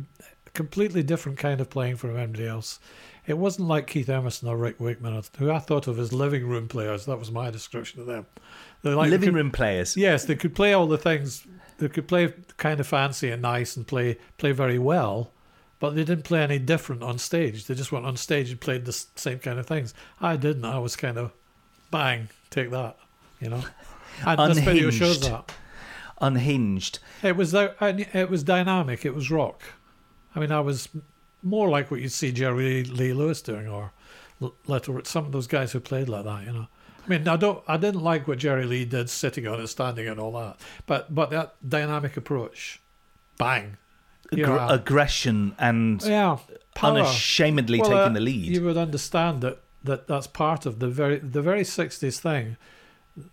[0.53, 2.79] completely different kind of playing from anybody else.
[3.27, 6.67] It wasn't like Keith Emerson or Rick Wakeman, who I thought of as living room
[6.67, 7.05] players.
[7.05, 8.25] That was my description of them.
[8.81, 9.95] They're like Living could- room players.
[9.95, 11.45] Yes, they could play all the things.
[11.77, 15.31] They could play kind of fancy and nice and play play very well,
[15.79, 17.65] but they didn't play any different on stage.
[17.65, 19.93] They just went on stage and played the same kind of things.
[20.19, 20.65] I didn't.
[20.65, 21.31] I was kind of
[21.91, 22.97] bang, take that,
[23.39, 23.63] you know.
[24.25, 25.31] And this video shows Unhinged.
[25.31, 25.51] that.
[26.19, 26.99] Unhinged.
[27.23, 27.73] It was uh,
[28.13, 29.05] It was dynamic.
[29.05, 29.63] It was rock.
[30.35, 30.89] I mean, I was
[31.43, 33.91] more like what you'd see Jerry Lee Lewis doing, or
[34.65, 36.45] Little some of those guys who played like that.
[36.47, 36.67] You know,
[37.05, 37.63] I mean, I don't.
[37.67, 40.57] I didn't like what Jerry Lee did, sitting on it, standing, and all that.
[40.87, 42.81] But but that dynamic approach,
[43.37, 43.77] bang,
[44.31, 46.39] Aggr- aggression and yeah,
[46.73, 46.97] power.
[46.97, 48.47] unashamedly Well, taking uh, the lead.
[48.47, 52.57] You would understand that, that that's part of the very the very sixties thing.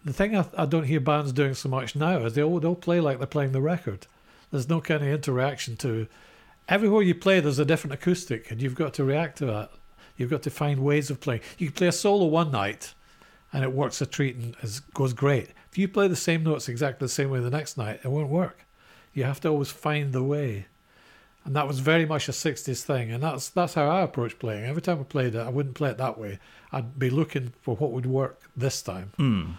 [0.04, 3.00] The thing I, I don't hear bands doing so much now is they'll they'll play
[3.00, 4.06] like they're playing the record.
[4.50, 6.06] There's no kind of interaction to.
[6.68, 9.70] Everywhere you play, there's a different acoustic, and you've got to react to that.
[10.16, 11.40] You've got to find ways of playing.
[11.56, 12.94] You can play a solo one night,
[13.52, 15.50] and it works a treat and is, goes great.
[15.70, 18.28] If you play the same notes exactly the same way the next night, it won't
[18.28, 18.66] work.
[19.14, 20.66] You have to always find the way
[21.48, 24.64] and that was very much a '60s thing, and that's that's how I approach playing.
[24.64, 26.38] Every time I played it, I wouldn't play it that way.
[26.72, 29.12] I'd be looking for what would work this time.
[29.16, 29.52] Hmm.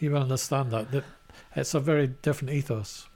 [0.00, 1.04] You will understand that that
[1.54, 3.07] it's a very different ethos.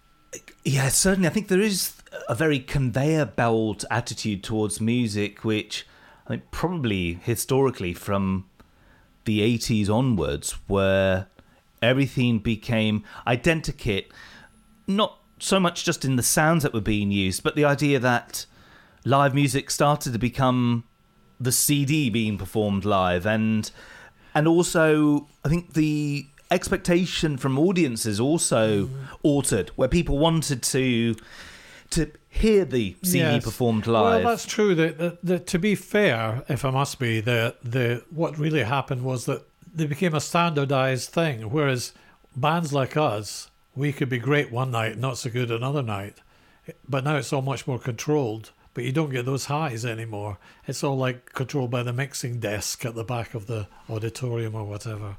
[0.65, 1.29] Yeah, certainly.
[1.29, 1.95] I think there is
[2.29, 5.87] a very conveyor belt attitude towards music, which
[6.27, 8.47] I think probably historically from
[9.25, 11.27] the 80s onwards, where
[11.81, 14.07] everything became identikit,
[14.87, 18.47] not so much just in the sounds that were being used, but the idea that
[19.05, 20.85] live music started to become
[21.41, 23.71] the CD being performed live, and
[24.35, 28.91] and also I think the expectation from audiences also mm.
[29.23, 31.17] altered, where people wanted to
[31.91, 33.45] to hear the CD Yes.
[33.45, 34.25] performed live.
[34.25, 34.75] Well, that's true.
[34.75, 39.03] That, that, that to be fair, if I must be, the the what really happened
[39.03, 39.43] was that
[39.75, 41.51] they became a standardized thing.
[41.51, 41.93] Whereas
[42.37, 46.17] bands like us, we could be great one night, not so good another night.
[46.89, 48.51] But now it's all much more controlled.
[48.75, 50.39] But you don't get those highs anymore.
[50.67, 54.65] It's all like controlled by the mixing desk at the back of the auditorium or
[54.65, 55.17] whatever.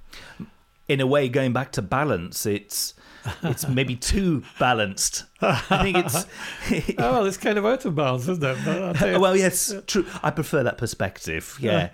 [0.87, 2.93] In a way, going back to balance, it's
[3.41, 5.23] it's maybe too balanced.
[5.41, 6.25] I think it's
[6.99, 8.57] oh, well, it's kind of out of balance, isn't it?
[8.65, 10.05] But I'll tell you- well, yes, true.
[10.21, 11.57] I prefer that perspective.
[11.61, 11.71] Yeah.
[11.71, 11.89] Yeah.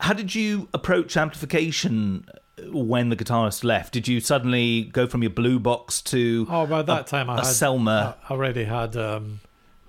[0.00, 2.24] How did you approach amplification
[2.72, 3.92] when the guitarist left?
[3.92, 7.34] Did you suddenly go from your blue box to Oh, by that a, time I
[7.34, 8.14] a had Selmer?
[8.28, 9.40] I already had um,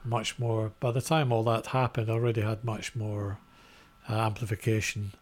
[0.04, 0.74] much more.
[0.82, 3.40] By the time all that happened, I already had much more
[4.10, 5.14] uh, amplification.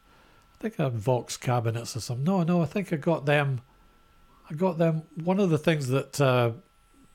[0.60, 2.26] I think I had Vox cabinets or something.
[2.26, 3.62] No, no, I think I got them.
[4.50, 5.04] I got them.
[5.24, 6.52] One of the things that uh,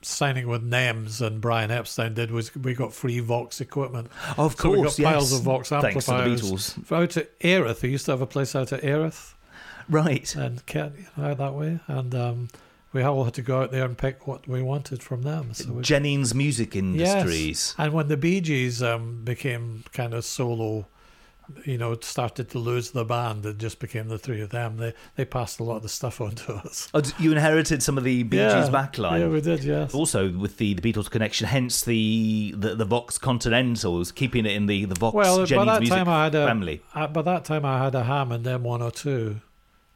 [0.00, 4.08] signing with NEMS and Brian Epstein did was we got free Vox equipment.
[4.38, 5.38] Oh, of So we got piles yes.
[5.38, 6.40] of Vox Thanks to the amplifiers.
[6.74, 6.92] Beatles.
[6.92, 9.34] Out at Erith, they used to have a place out at Erith
[9.88, 10.34] Right.
[10.34, 12.48] and Kent, you know, out that way, and um,
[12.94, 15.52] we all had to go out there and pick what we wanted from them.
[15.52, 17.48] So we, Jennings Music Industries.
[17.48, 17.74] Yes.
[17.76, 20.86] And when the Bee Gees um, became kind of solo
[21.64, 24.92] you know, started to lose the band and just became the three of them, they
[25.14, 26.88] they passed a lot of the stuff on to us.
[26.92, 29.20] Oh, you inherited some of the Bee Gees backline.
[29.20, 29.62] Yeah, we did.
[29.62, 29.94] Yes.
[29.94, 34.66] Also, with the, the Beatles connection, hence the, the, the Vox Continentals, keeping it in
[34.66, 36.82] the, the Vox Well, by that music time I had a family.
[36.94, 39.40] uh, by that time I had a Ham Hammond M102,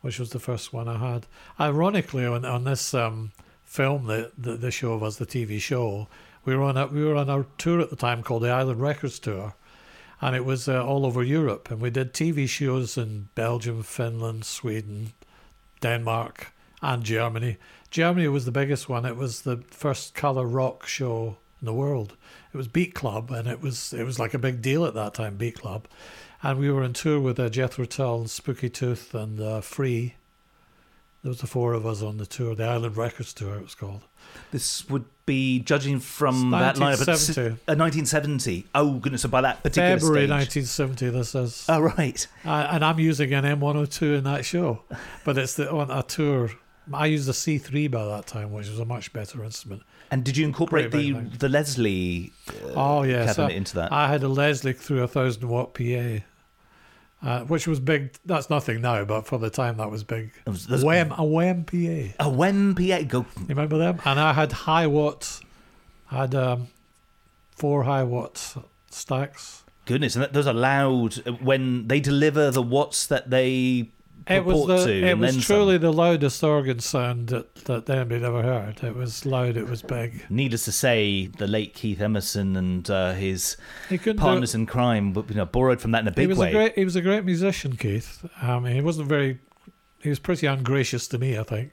[0.02, 1.26] which was the first one I had.
[1.58, 3.32] Ironically, on on this um,
[3.64, 6.08] film that the, the show was the TV show,
[6.44, 8.80] we were on a we were on a tour at the time called the Island
[8.80, 9.54] Records Tour,
[10.20, 14.44] and it was uh, all over Europe, and we did TV shows in Belgium, Finland,
[14.44, 15.12] Sweden,
[15.81, 16.52] Denmark,
[16.83, 17.57] and Germany.
[17.90, 19.04] Germany was the biggest one.
[19.04, 22.16] It was the first color rock show in the world.
[22.52, 25.14] It was Beat Club, and it was it was like a big deal at that
[25.14, 25.37] time.
[25.37, 25.87] Beat Club,
[26.42, 30.14] and we were on tour with uh, Jethro Tull, Spooky Tooth, and uh, Free.
[31.22, 33.57] There was the four of us on the tour, the Island Records tour.
[33.57, 34.02] It was called.
[34.52, 36.98] This would be judging from that lineup.
[37.04, 37.50] but s- 1970.
[37.68, 38.66] Uh, 1970.
[38.74, 39.22] Oh, goodness.
[39.22, 40.30] So by that particular February stage.
[40.64, 41.10] 1970.
[41.10, 42.26] This is, Oh, right.
[42.44, 44.82] uh, and I'm using an M102 in that show,
[45.24, 46.50] but it's the on a tour.
[46.92, 49.82] I used a C3 by that time, which was a much better instrument.
[50.10, 53.92] And did you incorporate Great, the, the Leslie uh, Oh yes, cabinet I- into that?
[53.92, 56.20] I had a Leslie through a thousand watt PA,
[57.22, 58.14] uh, which was big.
[58.24, 60.33] That's nothing now, but for the time that was big.
[60.46, 61.76] It was- Wem, a Wem PA.
[61.76, 63.02] You a Wem PA.
[63.02, 63.26] Go.
[63.46, 64.00] remember them?
[64.04, 65.42] And I had Hiwatts.
[66.11, 66.68] I had um,
[67.50, 69.64] four Hiwatt stacks.
[69.87, 70.14] Goodness.
[70.16, 73.90] And that, those are loud uh, when they deliver the watts that they
[74.28, 75.06] It was the, to.
[75.06, 75.82] it was truly some.
[75.82, 78.82] the loudest organ sound that that anybody ever heard.
[78.84, 79.56] It was loud.
[79.56, 80.24] It was big.
[80.30, 83.56] Needless to say, the late Keith Emerson and uh, his
[83.88, 86.50] He partners in crime you know, borrowed from that in a he big was way.
[86.50, 86.74] a great.
[86.74, 88.24] He was a great musician, Keith.
[88.42, 89.38] Um, he wasn't very.
[90.02, 91.72] He was pretty ungracious to me, I think,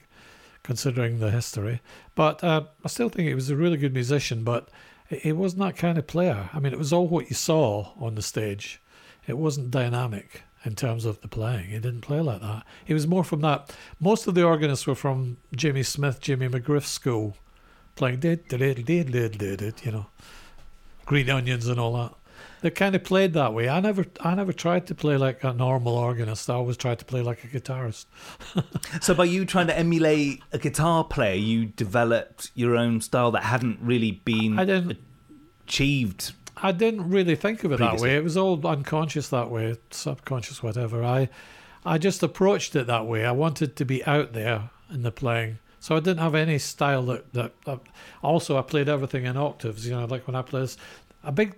[0.63, 1.81] considering the history.
[2.15, 4.43] But uh, I still think he was a really good musician.
[4.43, 4.69] But
[5.09, 6.49] he- he wasn't that kind of player.
[6.53, 8.81] I mean, it was all what you saw on the stage.
[9.27, 11.65] It wasn't dynamic in terms of the playing.
[11.69, 12.63] He didn't play like that.
[12.83, 13.73] He was more from that.
[13.99, 17.37] Most of the organists were from Jimmy Smith, Jimmy McGriff school,
[17.95, 20.07] playing did did did did did did you know,
[21.05, 22.13] green onions and all that.
[22.61, 23.69] They kind of played that way.
[23.69, 26.49] I never, I never tried to play like a normal organist.
[26.49, 28.05] I always tried to play like a guitarist.
[29.01, 33.43] So by you trying to emulate a guitar player, you developed your own style that
[33.43, 34.97] hadn't really been I didn't,
[35.67, 36.33] achieved.
[36.57, 38.15] I didn't really think of it that way.
[38.15, 41.03] It was all unconscious that way, subconscious, whatever.
[41.03, 41.29] I,
[41.85, 43.25] I just approached it that way.
[43.25, 47.03] I wanted to be out there in the playing, so I didn't have any style
[47.07, 47.51] that that.
[47.65, 47.79] that
[48.23, 49.85] also, I played everything in octaves.
[49.87, 50.77] You know, like when I play this,
[51.23, 51.55] a big,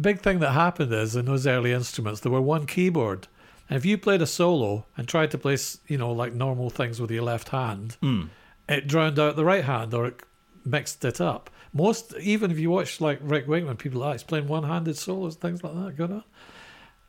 [0.00, 3.26] big thing that happened is in those early instruments there were one keyboard.
[3.70, 7.00] And if you played a solo and tried to play, you know, like normal things
[7.00, 8.28] with your left hand, Mm.
[8.68, 10.22] it drowned out the right hand or it
[10.70, 11.50] mixed it up.
[11.72, 15.62] Most, even if you watch like Rick Wakeman, people ah, like playing one-handed solos, things
[15.62, 16.24] like that going on.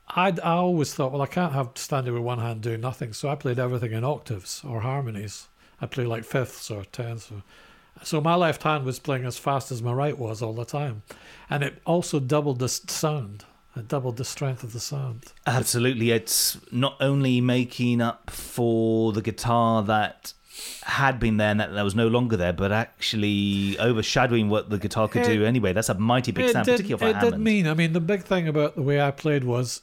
[0.10, 3.30] I'd, I always thought, well, I can't have standing with one hand doing nothing, so
[3.30, 5.48] I played everything in octaves or harmonies.
[5.80, 7.32] I play like fifths or tenths.
[7.32, 7.44] Or,
[8.04, 11.04] so my left hand was playing as fast as my right was all the time,
[11.50, 13.46] and it also doubled the sound.
[13.76, 15.26] It doubled the strength of the sound.
[15.46, 20.34] Absolutely, it's not only making up for the guitar that
[20.84, 24.78] had been there and that, that was no longer there, but actually overshadowing what the
[24.78, 25.74] guitar could do anyway.
[25.74, 27.68] That's a mighty big sound, did, particularly for it did mean.
[27.68, 29.82] I mean, the big thing about the way I played was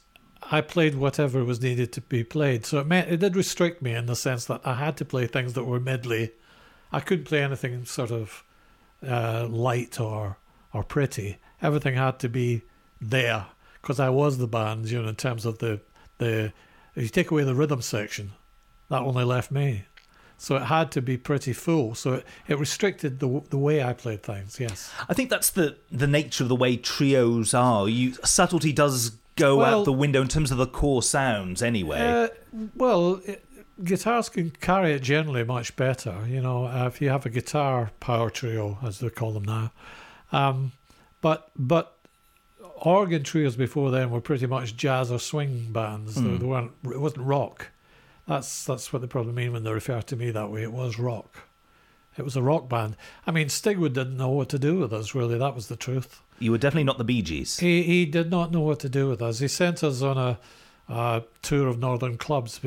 [0.51, 2.65] I played whatever was needed to be played.
[2.65, 5.27] So it meant it did restrict me in the sense that I had to play
[5.27, 6.31] things that were medley.
[6.91, 8.43] I couldn't play anything sort of
[9.05, 10.37] uh, light or
[10.73, 11.37] or pretty.
[11.61, 12.61] Everything had to be
[13.01, 13.47] there
[13.81, 14.89] because I was the band.
[14.89, 15.81] You know, in terms of the
[16.17, 16.53] the
[16.95, 18.31] if you take away the rhythm section,
[18.89, 19.85] that only left me.
[20.39, 21.95] So it had to be pretty full.
[21.95, 24.59] So it, it restricted the the way I played things.
[24.59, 24.91] Yes.
[25.09, 27.89] I think that's the the nature of the way trios are.
[27.89, 31.99] You subtlety does go Well- out the window in terms of the core sounds anyway.
[31.99, 32.27] Uh,
[32.75, 33.43] well, it,
[33.83, 36.25] guitars can carry it generally much better.
[36.27, 39.71] You know, uh, if you have a guitar power trio, as they call them now,
[40.31, 40.71] um,
[41.21, 41.93] but but
[42.75, 46.13] organ trios before then were pretty much jazz or swing bands.
[46.15, 46.37] They, Hmm.
[46.37, 46.71] they weren't.
[46.85, 47.69] It wasn't rock.
[48.27, 50.63] That's that's what they probably mean when they refer to me that way.
[50.63, 51.43] It was rock.
[52.17, 52.97] It was a rock band.
[53.25, 55.13] I mean, Stigwood didn't know what to do with us.
[55.15, 56.21] Really, that was the truth.
[56.39, 57.59] you were definitely not the Bee Gees.
[57.59, 59.39] He he did not know what to do with us.
[59.39, 60.39] He sent us on a,
[60.89, 62.59] a tour of northern clubs,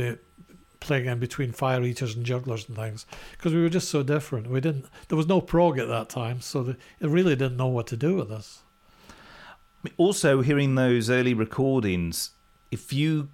[0.79, 4.49] playing in between fire eaters and jugglers and things, because we were just so different.
[4.49, 4.87] We didn't.
[5.09, 7.97] There was no prog at that time, so the, it really didn't know what to
[7.97, 8.63] do with us.
[9.97, 12.31] Also, hearing those early recordings,
[12.71, 13.29] if you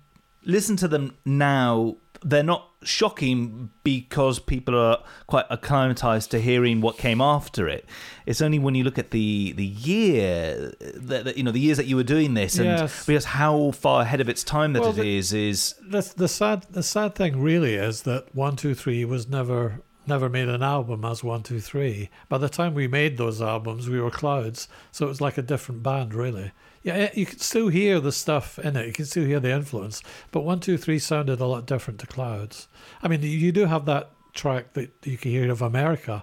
[0.44, 6.96] listen to them now they're not shocking because people are quite acclimatized to hearing what
[6.98, 7.84] came after it.
[8.26, 11.76] It's only when you look at the the year that, that you know the years
[11.76, 13.24] that you were doing this and yes.
[13.24, 15.32] how far ahead of its time that well, it the, is.
[15.32, 19.80] Is the, the sad the sad thing really is that one two three was never
[20.06, 22.10] never made an album as one two three.
[22.28, 25.42] By the time we made those albums, we were clouds, so it was like a
[25.42, 26.52] different band really.
[26.86, 28.86] Yeah, eh, you can still hear the stuff in it.
[28.86, 30.04] You can still hear the influence.
[30.30, 32.68] But one, two, three sounded a lot different to Clouds.
[33.02, 36.22] I mean, you do have that track that you can hear of America.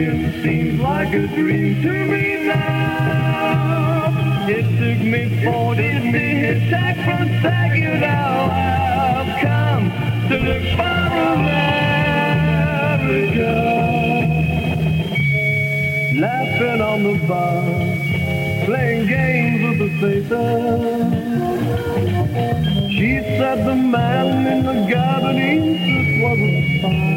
[0.00, 4.14] It seems like a dream to me now.
[4.48, 7.90] It took me 40 minutes at front sack, you.
[7.90, 9.90] I've come
[10.28, 11.00] to the for
[11.34, 11.74] America.
[16.14, 17.64] Laughing on the bar,
[18.66, 20.78] playing games with the faces.
[22.92, 27.07] She said the man in the garden was a spy.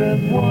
[0.00, 0.49] that one.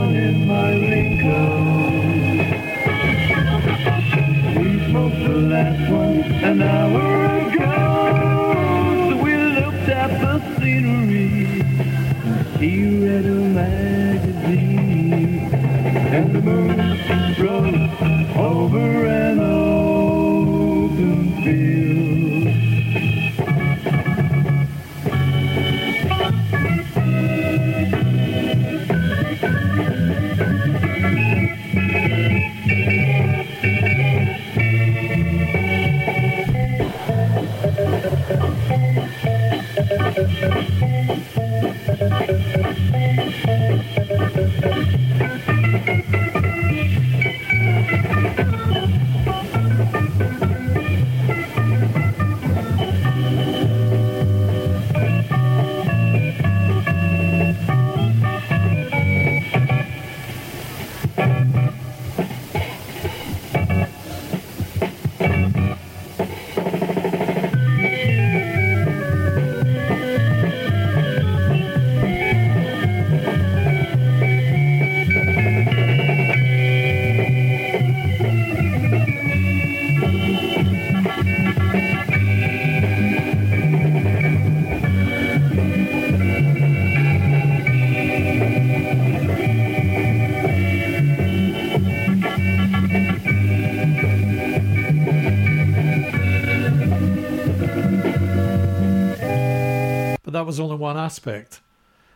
[100.50, 101.62] was only one aspect.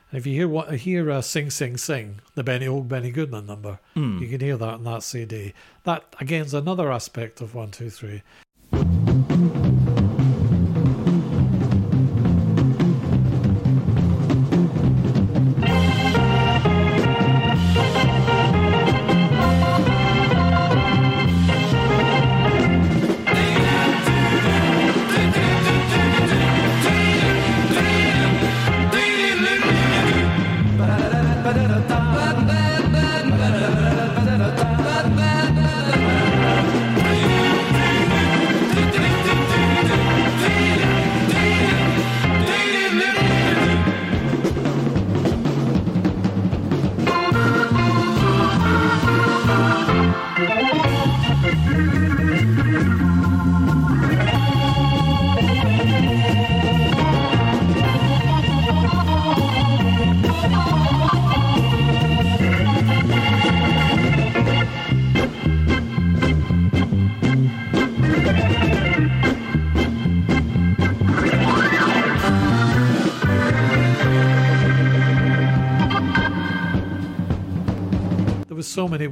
[0.09, 3.45] And if you hear what hear uh, "Sing Sing Sing," the Benny old Benny Goodman
[3.45, 4.19] number, mm.
[4.19, 5.53] you can hear that on that CD.
[5.83, 8.23] That again is another aspect of One Two Three.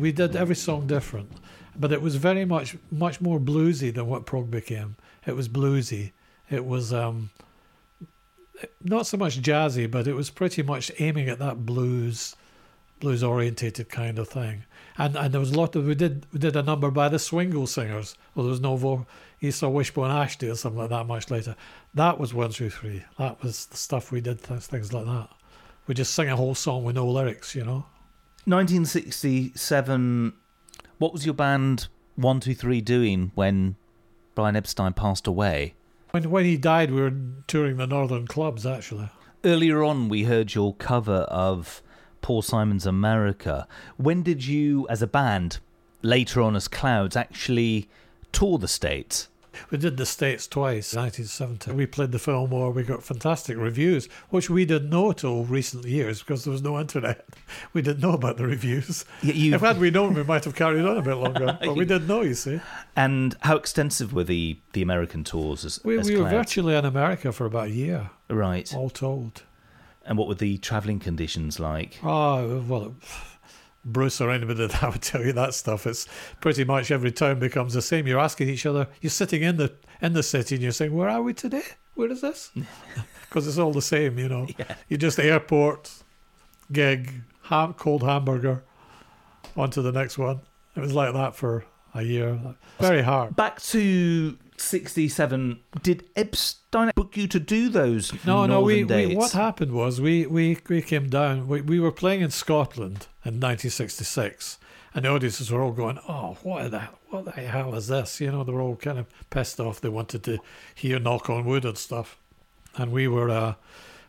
[0.02, 1.32] We did every song different,
[1.76, 4.96] but it was very much much more bluesy than what prog became.
[5.28, 6.12] It was bluesy.
[6.50, 7.30] It was um,
[8.84, 12.36] not so much jazzy, but it was pretty much aiming at that blues,
[13.00, 14.64] blues orientated kind of thing.
[14.98, 17.20] And and there was a lot of we did we did a number by the
[17.20, 18.16] Swingle Singers.
[18.34, 19.06] Well, there was no
[19.40, 21.56] you saw Wishbone Ashley or something like that much later.
[21.94, 23.04] That was one through three.
[23.20, 25.30] That was the stuff we did th- things like that.
[25.86, 27.86] We just sing a whole song with no lyrics, you know.
[28.46, 30.34] 1967.
[30.98, 33.76] What was your band One Two Three doing when
[34.36, 35.76] Brian Epstein passed away?
[36.12, 37.14] When when he died, we were
[37.48, 39.10] touring the northern clubs actually.
[39.44, 41.82] Earlier on, we heard your cover of
[42.22, 43.68] Paul Simon's America.
[43.98, 45.60] When did you, as a band,
[46.02, 47.90] later on as Clouds, actually
[48.32, 49.30] tour the States?
[49.70, 51.72] We did the States twice, 1970.
[51.74, 52.72] We played the Fillmore.
[52.72, 56.80] We got fantastic reviews, which we didn't know till recent years because there was no
[56.80, 57.26] internet.
[57.74, 59.06] We didn't know about the reviews.
[59.22, 61.58] Yeah, you- If had we known, we might have carried on a bit longer.
[61.62, 62.60] But we didn't know, you see.
[62.96, 66.86] And how extensive were the, the American tours as, We, as we were virtually in
[66.86, 68.74] America for about a year, Right.
[68.74, 69.44] all told.
[70.06, 72.00] And what were the travelling conditions like?
[72.04, 72.96] Oh, well,
[73.84, 75.88] Bruce or anybody that would tell you that stuff.
[75.88, 76.08] It's
[76.40, 78.08] pretty much every town becomes the same.
[78.08, 78.88] You're asking each other.
[79.02, 81.64] You're sitting in the in the city and you're saying, "Where are we today?
[81.96, 82.52] Where is this?"
[83.22, 84.46] Because it's all the same, you know.
[84.90, 85.90] You just airport,
[86.70, 88.62] gig, ham, cold hamburger,
[89.56, 90.42] on to the next one.
[90.76, 91.64] It was like that for
[91.94, 92.38] a year.
[92.78, 93.38] Very hard.
[93.38, 98.62] Back to 67, did Epstein book you to do those No, no.
[98.62, 101.48] We, we what happened was we we we came down.
[101.48, 104.58] We we were playing in Scotland in 1966,
[104.94, 108.32] and the audiences were all going, "Oh, what the what the hell is this?" You
[108.32, 109.82] know, they were all kind of pissed off.
[109.82, 110.40] They wanted to
[110.76, 112.18] hear "Knock on Wood" and stuff,
[112.78, 113.30] and we were.
[113.30, 113.54] Uh,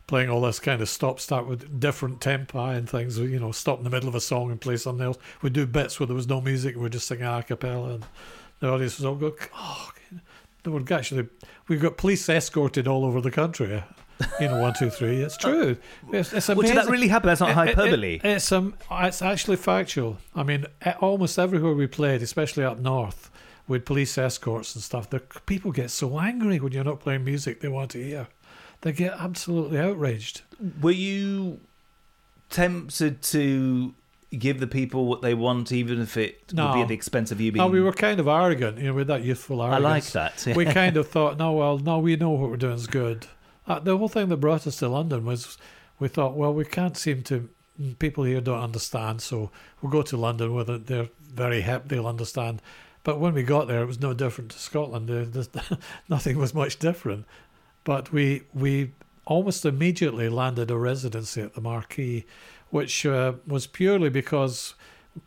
[0.05, 3.77] Playing all this kind of stop start with different tempi and things, you know, stop
[3.77, 5.17] in the middle of a song and play something else.
[5.41, 8.05] We'd do bits where there was no music, we'd just sing a cappella, and
[8.59, 9.92] the audience was all going, oh,
[10.63, 11.27] they were actually,
[11.67, 13.83] we got police escorted all over the country.
[14.39, 15.17] You know, one, two, three.
[15.21, 15.75] It's true.
[16.11, 16.75] It's, it's Well, amazing.
[16.77, 17.27] did that really happen?
[17.27, 18.15] That's not It- it- hyperbole.
[18.15, 20.17] it- it's um, it's actually factual.
[20.35, 20.65] I mean,
[21.01, 23.29] almost everywhere we played, especially up north,
[23.67, 27.59] with police escorts and stuff, the people get so angry when you're not playing music
[27.61, 28.27] they want to hear.
[28.81, 30.41] They get absolutely outraged.
[30.81, 31.59] Were you
[32.49, 33.93] tempted to
[34.37, 37.39] give the people what they want, even if it would be at the expense of
[37.39, 37.63] you being.
[37.65, 39.85] No, we were kind of arrogant, you know, with that youthful arrogance.
[39.85, 40.45] I like that.
[40.47, 40.55] yeah.
[40.55, 43.27] we kind of thought, no, well, no, we know what we're doing is good.
[43.67, 45.57] Uh, the whole thing that brought us to London was
[45.99, 47.49] we thought, well, we can't seem to,
[47.99, 52.07] people here don't understand, so we'll go to London where they're- they're very hip, they'll
[52.07, 52.61] understand.
[53.03, 55.09] But when we got there, it was no different to Scotland.
[55.09, 55.77] There-
[56.09, 57.25] nothing was much different.
[57.83, 58.91] But we we
[59.25, 62.25] almost immediately landed a residency at the Marquee,
[62.73, 64.73] which uh, was purely because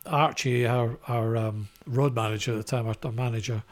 [0.04, 3.62] Archie, our our um, road manager at the time, our, manager,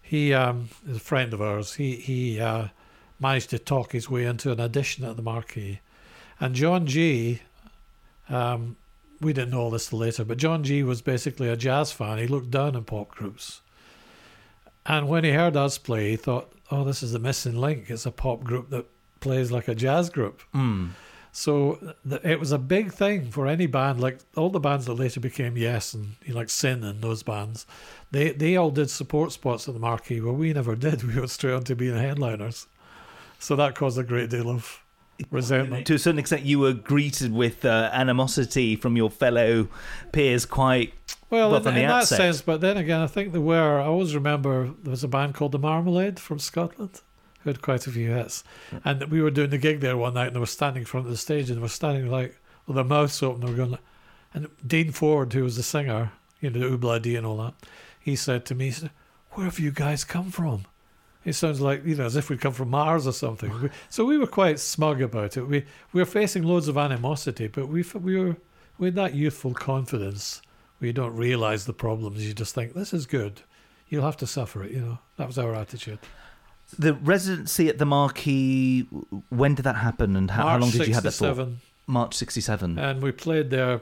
[0.00, 1.74] he um, is a friend of ours.
[1.74, 2.68] He he uh,
[3.20, 5.80] managed to talk his way into an audition at the Marquee,
[6.40, 7.42] and John Gee.
[8.30, 8.76] Um,
[9.20, 10.82] we didn't know all this later, but John Gee.
[10.82, 12.16] was basically a jazz fan.
[12.16, 13.60] He looked down on pop groups,
[14.86, 17.90] and when he heard us play, he thought, "Oh, this is the missing link.
[17.90, 18.86] It's a pop group that
[19.20, 20.92] plays like a jazz group." Mm.
[21.32, 24.94] So th- it was a big thing for any band, like all the bands that
[24.94, 27.66] later became Yes and you know, like Syn and those bands.
[28.10, 31.02] They they all did support spots at the Marquee, where we never did.
[31.04, 32.66] We went straight on to being headliners.
[33.38, 34.82] So that caused a great deal of
[35.30, 35.86] resentment.
[35.86, 39.68] To a certain extent, you were greeted with uh, animosity from your fellow
[40.12, 40.94] peers quite
[41.30, 42.18] Well, Well, in, the in that outset.
[42.18, 43.80] sense, but then again, I think there were.
[43.80, 47.00] I always remember there was a band called the Marmalade from Scotland
[47.48, 48.44] who had quite a few hits,
[48.84, 51.06] and we were doing the gig there one night, and they were standing in front
[51.06, 53.40] of the stage, and they were standing like with their mouths open.
[53.40, 53.78] They were going,
[54.34, 57.54] and Dean Ford, who was the singer, you know, the Ob-La-Di and all that,
[57.98, 58.90] he said to me, he said,
[59.32, 60.66] "Where have you guys come from?"
[61.24, 63.70] It sounds like you know as if we'd come from Mars or something.
[63.90, 65.42] So we were quite smug about it.
[65.42, 68.36] We we were facing loads of animosity, but we we were
[68.78, 70.40] with that youthful confidence
[70.78, 72.26] where you don't realize the problems.
[72.26, 73.42] You just think this is good.
[73.88, 74.70] You'll have to suffer it.
[74.70, 75.98] You know that was our attitude.
[76.76, 78.82] The residency at the Marquee.
[79.28, 81.48] When did that happen, and how, how long did you have that for?
[81.86, 82.78] March '67.
[82.78, 83.80] And we played there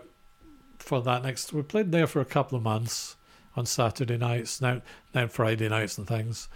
[0.79, 1.53] for that next.
[1.53, 3.17] We played there for a couple of months
[3.57, 4.83] on Saturday nights, now
[5.13, 6.49] then Friday nights and things.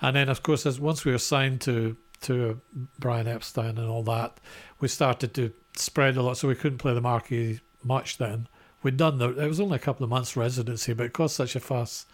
[0.00, 2.60] And then, of course, as once we were signed to to
[2.98, 4.40] Brian Epstein and all that,
[4.80, 6.38] we started to spread a lot.
[6.38, 8.48] So we couldn't play the Marquee much then.
[8.82, 9.30] We'd done the.
[9.38, 12.06] It was only a couple of months residency, but it caused such a fuss.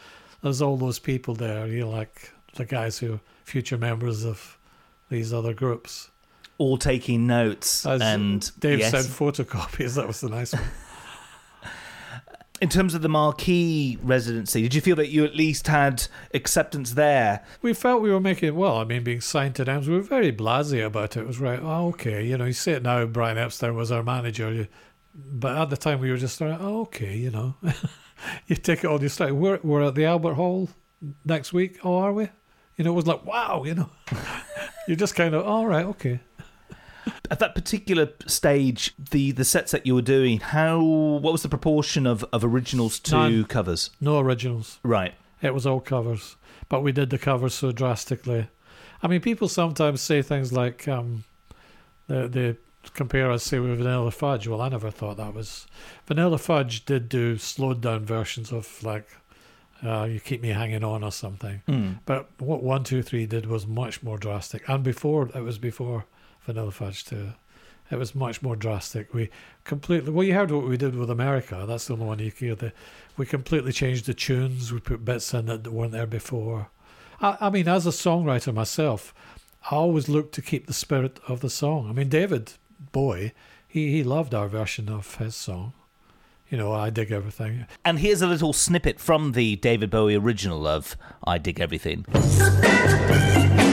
[0.43, 1.67] There's all those people there.
[1.67, 4.59] You know, like the guys who are future members of
[5.11, 6.11] these other groups.
[6.59, 9.95] all taking notes As and Dave yes, said photocopies.
[9.97, 10.63] That was the nice one.
[12.61, 16.93] In terms of the marquee residency, did you feel that you at least had acceptance
[16.93, 17.45] there?
[17.61, 18.77] We felt we were making well.
[18.77, 21.23] I mean, being signed to NEMS, we were very blasé about it.
[21.23, 21.59] It was right.
[21.61, 23.05] Oh, okay, you know, you say it now.
[23.07, 24.69] Brian Epstein was our manager,
[25.13, 27.57] but at the time we were just like, oh, okay, you know,
[28.47, 29.33] you take it on your stride.
[29.33, 30.69] We're we're at the Albert Hall
[31.25, 31.81] next week.
[31.83, 32.29] Oh, are we?
[32.77, 33.65] You know, it was like wow.
[33.65, 33.91] You know,
[34.89, 36.21] you're just kind of all right, okay.
[37.31, 41.49] At that particular stage, the the sets that you were doing, how what was the
[41.49, 43.45] proportion of, of originals to None.
[43.45, 43.91] covers?
[44.01, 44.79] No originals.
[44.83, 45.15] Right.
[45.41, 46.37] It was all covers,
[46.69, 48.49] but we did the covers so drastically.
[49.03, 51.25] I mean, people sometimes say things like um,
[52.07, 52.57] they, they
[52.95, 54.47] compare us, say, with Vanilla Fudge.
[54.47, 55.67] Well, I never thought that was.
[56.07, 59.09] Vanilla Fudge did do slowed down versions of like
[59.85, 61.63] uh, "You Keep Me Hanging On" or something.
[61.69, 61.99] Mm.
[62.07, 66.05] But what One Two Three did was much more drastic, and before it was before
[66.45, 67.33] Vanilla Fudge too.
[67.91, 69.13] It was much more drastic.
[69.13, 69.29] We
[69.65, 71.65] completely well, you heard what we did with America.
[71.69, 72.55] That's the only one you hear.
[72.55, 72.73] The
[73.17, 74.73] we completely changed the tunes.
[74.73, 76.71] We put bits in that weren't there before.
[77.21, 79.13] I, I mean, as a songwriter myself,
[79.71, 81.89] I always look to keep the spirit of the song.
[81.89, 82.55] I mean, David
[82.93, 83.33] Bowie,
[83.69, 85.75] he he loved our version of his song.
[86.53, 87.65] You know, I dig everything.
[87.83, 92.05] And here's a little snippet from the David Bowie original of I Dig Everything.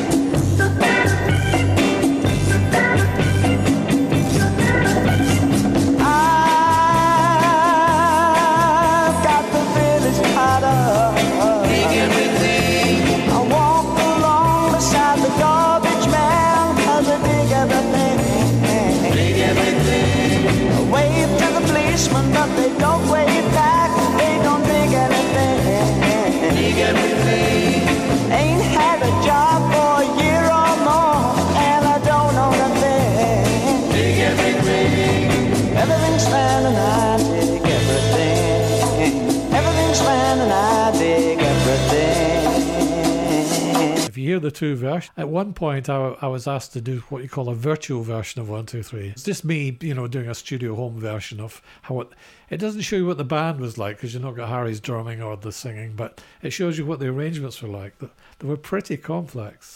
[44.40, 47.28] Hear the two versions, at one point I, I was asked to do what you
[47.28, 49.10] call a virtual version of One Two Three.
[49.10, 52.08] It's just me, you know, doing a studio home version of how it.
[52.50, 55.22] It doesn't show you what the band was like because you've not got Harry's drumming
[55.22, 58.00] or the singing, but it shows you what the arrangements were like.
[58.00, 59.76] They were pretty complex.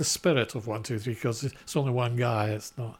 [0.00, 2.48] The spirit of one two three because it's only one guy.
[2.48, 2.98] It's not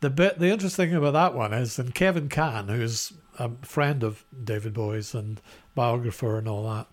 [0.00, 0.38] the bit.
[0.38, 4.74] The interesting thing about that one is, and Kevin Cann, who's a friend of David
[4.74, 5.40] Bowie's and
[5.74, 6.86] biographer and all that,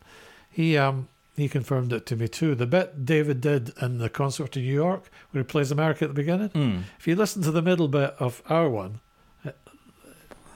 [0.50, 2.56] he um he confirmed it to me too.
[2.56, 6.12] The bit David did in the concert in New York, where he plays America at
[6.12, 6.86] the beginning.
[6.98, 9.02] If you listen to the middle bit of our one,
[9.46, 9.52] uh,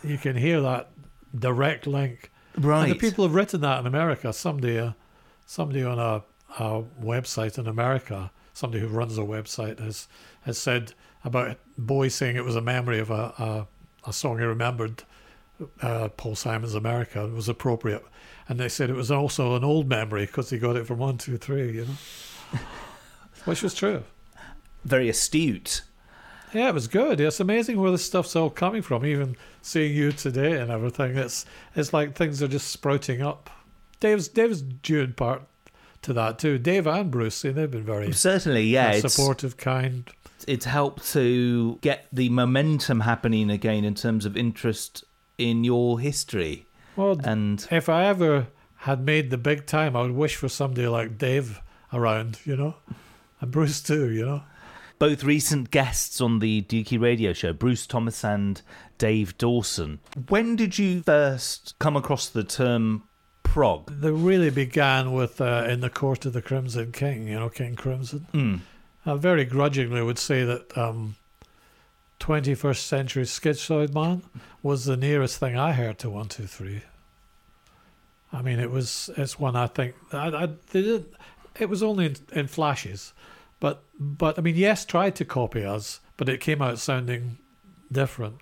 [0.06, 0.90] you can hear that
[1.38, 2.32] direct link.
[2.58, 2.84] Right.
[2.84, 4.32] And the people have written that in America.
[4.32, 4.92] Somebody, uh,
[5.46, 6.24] somebody on a,
[6.64, 10.08] a website in America, somebody who runs a website has
[10.42, 10.94] has said
[11.24, 13.68] about Bowie saying it was a memory of a a,
[14.10, 15.04] a song he remembered,
[15.82, 17.24] uh, Paul Simon's America.
[17.24, 18.04] It was appropriate,
[18.50, 21.18] and they said it was also an old memory because he got it from one,
[21.18, 21.74] two, three.
[21.74, 22.60] You know,
[23.46, 24.04] which was true.
[24.84, 25.82] Very astute.
[26.54, 27.20] Yeah, it was good.
[27.20, 29.06] It's amazing where this stuff's all coming from.
[29.06, 31.46] Even seeing you today and everything, it's
[31.76, 33.50] it's like things are just sprouting up.
[34.00, 35.42] Dave's Dave's due in part
[36.06, 36.58] to that too.
[36.58, 39.00] Dave and Bruce, see, they've been very Certainly, yeah.
[39.00, 40.10] supportive, kind.
[40.48, 45.04] it's helped to get the momentum happening again in terms of interest
[45.38, 46.66] in your history.
[46.96, 48.48] Well, And if I ever
[48.78, 51.60] had made the big time, I would wish for somebody like Dave
[51.92, 52.76] around, you know,
[53.42, 54.44] and Bruce too, you know.
[55.00, 58.62] both recent guests on the Dukey radio show, Bruce Thomas and
[58.98, 60.00] Dave Dawson.
[60.30, 63.04] When did you first come across the term
[63.56, 64.02] prog?
[64.02, 67.76] They really began with uh, in the court of the Crimson King, you know, King
[67.76, 68.28] Crimson.
[68.34, 68.60] Mm.
[69.06, 71.16] I very grudgingly would say that um,
[72.20, 74.24] 21st Century Schizoid Man
[74.62, 76.82] was the nearest thing I heard to One Two Three.
[78.34, 81.14] I mean, it was it's one I think I, I they didn't.
[81.58, 83.14] It was only in, in flashes,
[83.62, 87.38] but but I mean, yes, tried to copy us, but it came out sounding
[87.90, 88.36] different.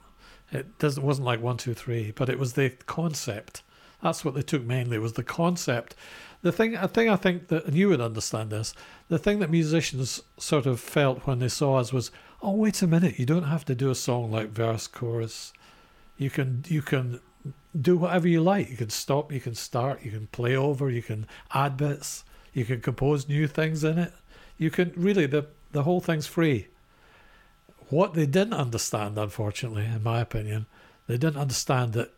[0.52, 3.62] It doesn't wasn't like One Two Three, but it was the concept.
[4.04, 5.96] That's what they took mainly was the concept.
[6.42, 8.74] The thing, a thing I think that, and you would understand this,
[9.08, 12.88] the thing that musicians sort of felt when they saw us was, oh wait a
[12.88, 15.54] minute, you don't have to do a song like verse chorus.
[16.18, 17.22] You can you can
[17.80, 18.70] do whatever you like.
[18.70, 22.66] You can stop, you can start, you can play over, you can add bits, you
[22.66, 24.12] can compose new things in it.
[24.58, 26.68] You can really the the whole thing's free.
[27.88, 30.66] What they didn't understand, unfortunately, in my opinion,
[31.08, 32.14] they didn't understand that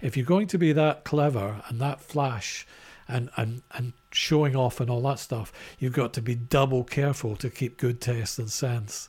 [0.00, 2.66] if you're going to be that clever and that flash
[3.08, 7.36] and, and, and showing off and all that stuff, you've got to be double careful
[7.36, 9.08] to keep good taste and sense.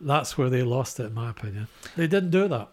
[0.00, 1.68] That's where they lost it, in my opinion.
[1.96, 2.68] They didn't do that.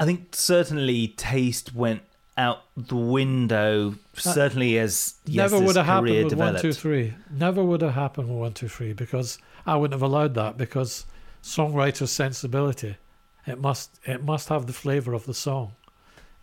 [0.00, 2.02] I think certainly taste went
[2.36, 3.96] out the window.
[4.14, 6.54] certainly as Never this would have happened with developed.
[6.54, 7.14] one, two, three.
[7.30, 11.04] Never would have happened with one, two, three because I wouldn't have allowed that because
[11.42, 12.96] songwriter's sensibility.
[13.46, 15.72] It must it must have the flavour of the song.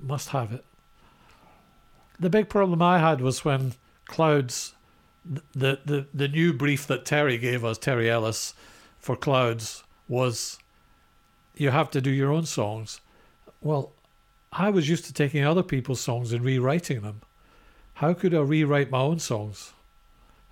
[0.05, 0.63] Must have it.
[2.19, 3.73] The big problem I had was when
[4.05, 4.75] Clouds
[5.25, 8.53] the, the, the new brief that Terry gave us, Terry Ellis,
[8.99, 10.59] for Clouds was
[11.55, 13.01] you have to do your own songs.
[13.61, 13.93] Well,
[14.51, 17.21] I was used to taking other people's songs and rewriting them.
[17.95, 19.73] How could I rewrite my own songs?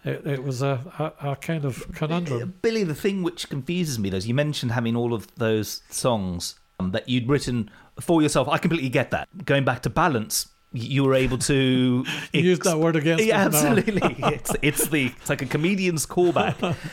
[0.04, 2.56] It, it was a, a, a kind of conundrum.
[2.62, 6.56] Billy, the thing which confuses me, though, is you mentioned having all of those songs
[6.80, 7.70] um, that you'd written
[8.00, 8.48] for yourself.
[8.48, 9.46] I completely get that.
[9.46, 13.20] Going back to balance, you were able to You used that word again.
[13.22, 14.16] Yeah, absolutely.
[14.20, 16.76] it's it's the it's like a comedian's callback.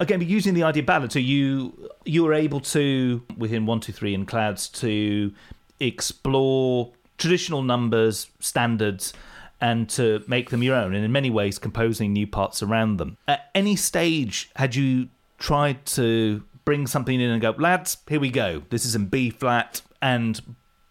[0.00, 3.80] Again, but using the idea of balance, so you you were able to within one,
[3.80, 5.30] two, three, and clouds to
[5.78, 9.12] explore traditional numbers, standards,
[9.60, 13.18] and to make them your own, and in many ways composing new parts around them.
[13.28, 15.08] At any stage, had you
[15.38, 18.62] tried to bring something in and go, lads, here we go.
[18.70, 20.40] This is in B flat, and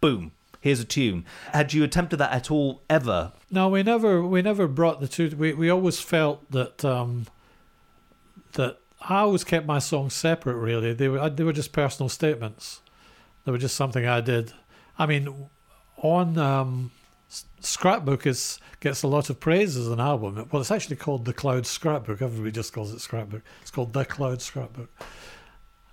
[0.01, 0.31] boom,
[0.61, 1.25] here's a tune.
[1.51, 3.33] Had you attempted that at all ever?
[3.51, 5.35] No, we never we never brought the two.
[5.37, 7.27] We we always felt that um,
[8.53, 10.55] that I always kept my songs separate.
[10.55, 12.81] Really, they were they were just personal statements.
[13.45, 14.53] They were just something I did.
[14.97, 15.49] I mean,
[15.97, 16.91] on um,
[17.61, 20.47] Scrapbook is gets a lot of praise as an album.
[20.51, 22.21] Well, it's actually called the Cloud Scrapbook.
[22.21, 23.41] Everybody just calls it Scrapbook.
[23.61, 24.89] It's called the Cloud Scrapbook,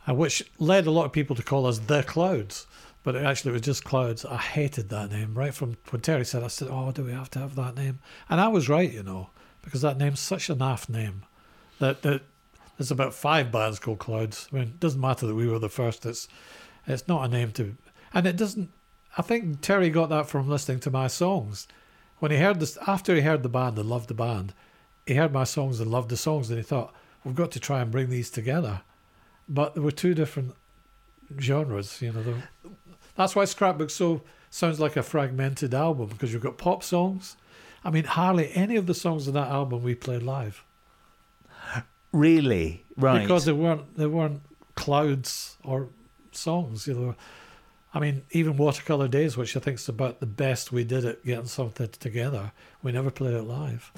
[0.09, 2.67] which led a lot of people to call us the Clouds.
[3.07, 4.25] But it actually it was just Clouds.
[4.25, 6.43] I hated that name right from when Terry said.
[6.43, 9.05] I said, "Oh, do we have to have that name?" And I was right, you
[9.05, 9.31] know,
[9.63, 11.25] because that name's such a naff name
[11.79, 12.23] that that
[12.77, 14.49] there's about five bands called Clouds.
[14.51, 16.05] I mean, it doesn't matter that we were the first.
[16.05, 16.27] It's
[16.85, 17.77] it's not a name to,
[18.13, 18.73] and it doesn't.
[19.17, 21.69] I think Terry got that from listening to my songs.
[22.19, 24.53] When he heard this, after he heard the band and loved the band,
[25.07, 26.93] he heard my songs and loved the songs, and he thought,
[27.23, 28.83] "We've got to try and bring these together."
[29.49, 30.57] But there were two different
[31.39, 32.01] genres.
[32.01, 32.35] You know, the,
[33.17, 37.37] that's why Scrapbook so sounds like a fragmented album because you've got pop songs.
[37.85, 40.65] I mean, hardly any of the songs on that album we played live.
[42.13, 43.21] Really, right?
[43.21, 44.41] Because there weren't there weren't
[44.75, 45.89] clouds or
[46.33, 46.87] songs.
[46.87, 47.15] You know,
[47.93, 51.25] I mean, even Watercolor Days, which I think is about the best we did at
[51.25, 52.53] getting something together,
[52.83, 53.93] we never played it live.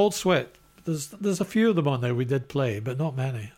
[0.00, 0.54] Cold Sweat.
[0.84, 3.52] There's there's a few of them on there we did play, but not many.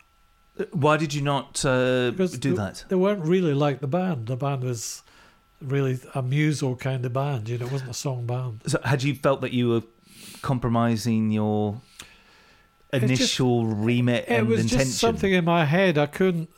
[0.71, 2.83] Why did you not uh, do they, that?
[2.89, 4.27] They weren't really like the band.
[4.27, 5.03] The band was
[5.61, 7.47] really a muso kind of band.
[7.47, 8.59] You know, it wasn't a song band.
[8.67, 9.83] So had you felt that you were
[10.41, 11.79] compromising your
[12.91, 14.87] just- initial remit It and was intention?
[14.87, 15.97] just something in my head.
[15.97, 16.49] I couldn't.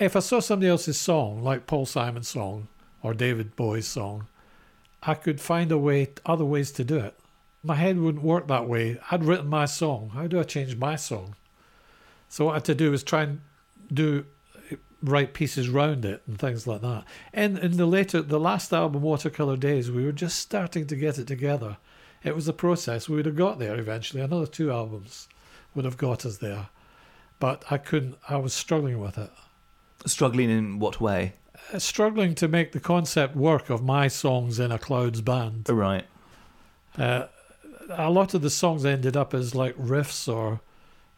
[0.00, 2.66] If I saw somebody else's song, like Paul Simon's song
[3.04, 4.26] or David Bowie's song,
[5.00, 7.14] I could find a way, other ways to do it.
[7.68, 8.98] My head wouldn't work that way.
[9.10, 10.12] I'd written my song.
[10.14, 11.36] How do I change my song?
[12.30, 13.42] So what I had to do was try and
[13.92, 14.24] do
[15.02, 17.04] write pieces round it and things like that.
[17.30, 21.18] And in the later, the last album, Watercolor Days, we were just starting to get
[21.18, 21.76] it together.
[22.24, 23.06] It was a process.
[23.06, 24.22] We would have got there eventually.
[24.22, 25.28] Another two albums
[25.74, 26.70] would have got us there,
[27.38, 28.16] but I couldn't.
[28.30, 29.30] I was struggling with it.
[30.06, 31.34] Struggling in what way?
[31.70, 35.68] Uh, Struggling to make the concept work of my songs in a Clouds band.
[35.68, 36.06] Right.
[36.96, 37.26] Uh,
[37.88, 40.60] a lot of the songs ended up as like riffs, or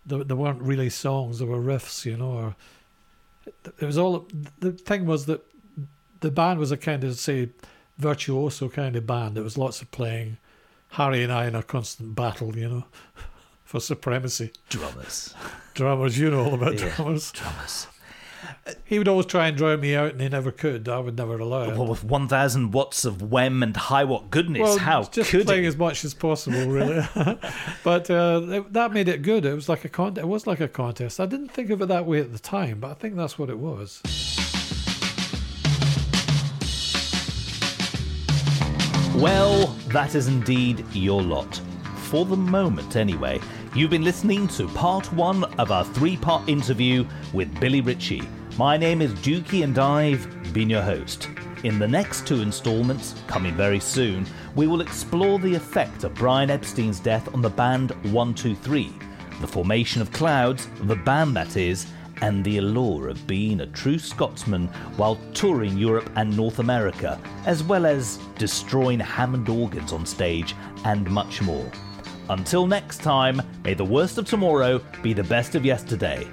[0.07, 2.31] they, they weren't really songs; they were riffs, you know.
[2.33, 2.57] Or
[3.79, 4.27] it was all.
[4.61, 5.45] The thing was that
[6.21, 7.49] the band was a kind of say
[7.99, 9.37] virtuoso kind of band.
[9.37, 10.39] There was lots of playing.
[10.95, 12.85] Harry and I in a constant battle, you know,
[13.65, 14.51] for supremacy.
[14.69, 15.35] Drummers.
[15.75, 16.93] Drummers, you know all about Yeah.
[16.97, 17.31] drummers.
[17.31, 17.87] Drummers.
[18.85, 20.89] He would always try and drown me out, and he never could.
[20.89, 21.77] I would never allow it.
[21.77, 25.69] Well, with 1,000 watts of Wem and Hiwatt goodness, how just could playing he?
[25.69, 27.07] as much as possible, really.
[27.85, 29.45] but uh, it- that made it good.
[29.45, 31.21] It was like a con- It was like a contest.
[31.21, 33.51] I didn't think of it that way at the time, but I think that's what
[33.51, 34.03] it was.
[39.17, 41.61] Well, that is indeed your lot.
[42.05, 43.41] For the moment, anyway.
[43.73, 48.29] You've been listening to part one of our three part interview with Billy Ritchie.
[48.59, 51.29] My name is Dukey and I've been your host.
[51.63, 56.51] In the next two installments, coming very soon, we will explore the effect of Brian
[56.51, 58.93] Epstein's death on the band 123,
[59.41, 61.87] the formation of Clouds, the band that is,
[62.23, 64.67] and the allure of being a true Scotsman
[64.97, 71.09] while touring Europe and North America, as well as destroying Hammond organs on stage and
[71.09, 71.71] much more.
[72.31, 76.29] Until next time, may the worst of tomorrow be the best of yesterday.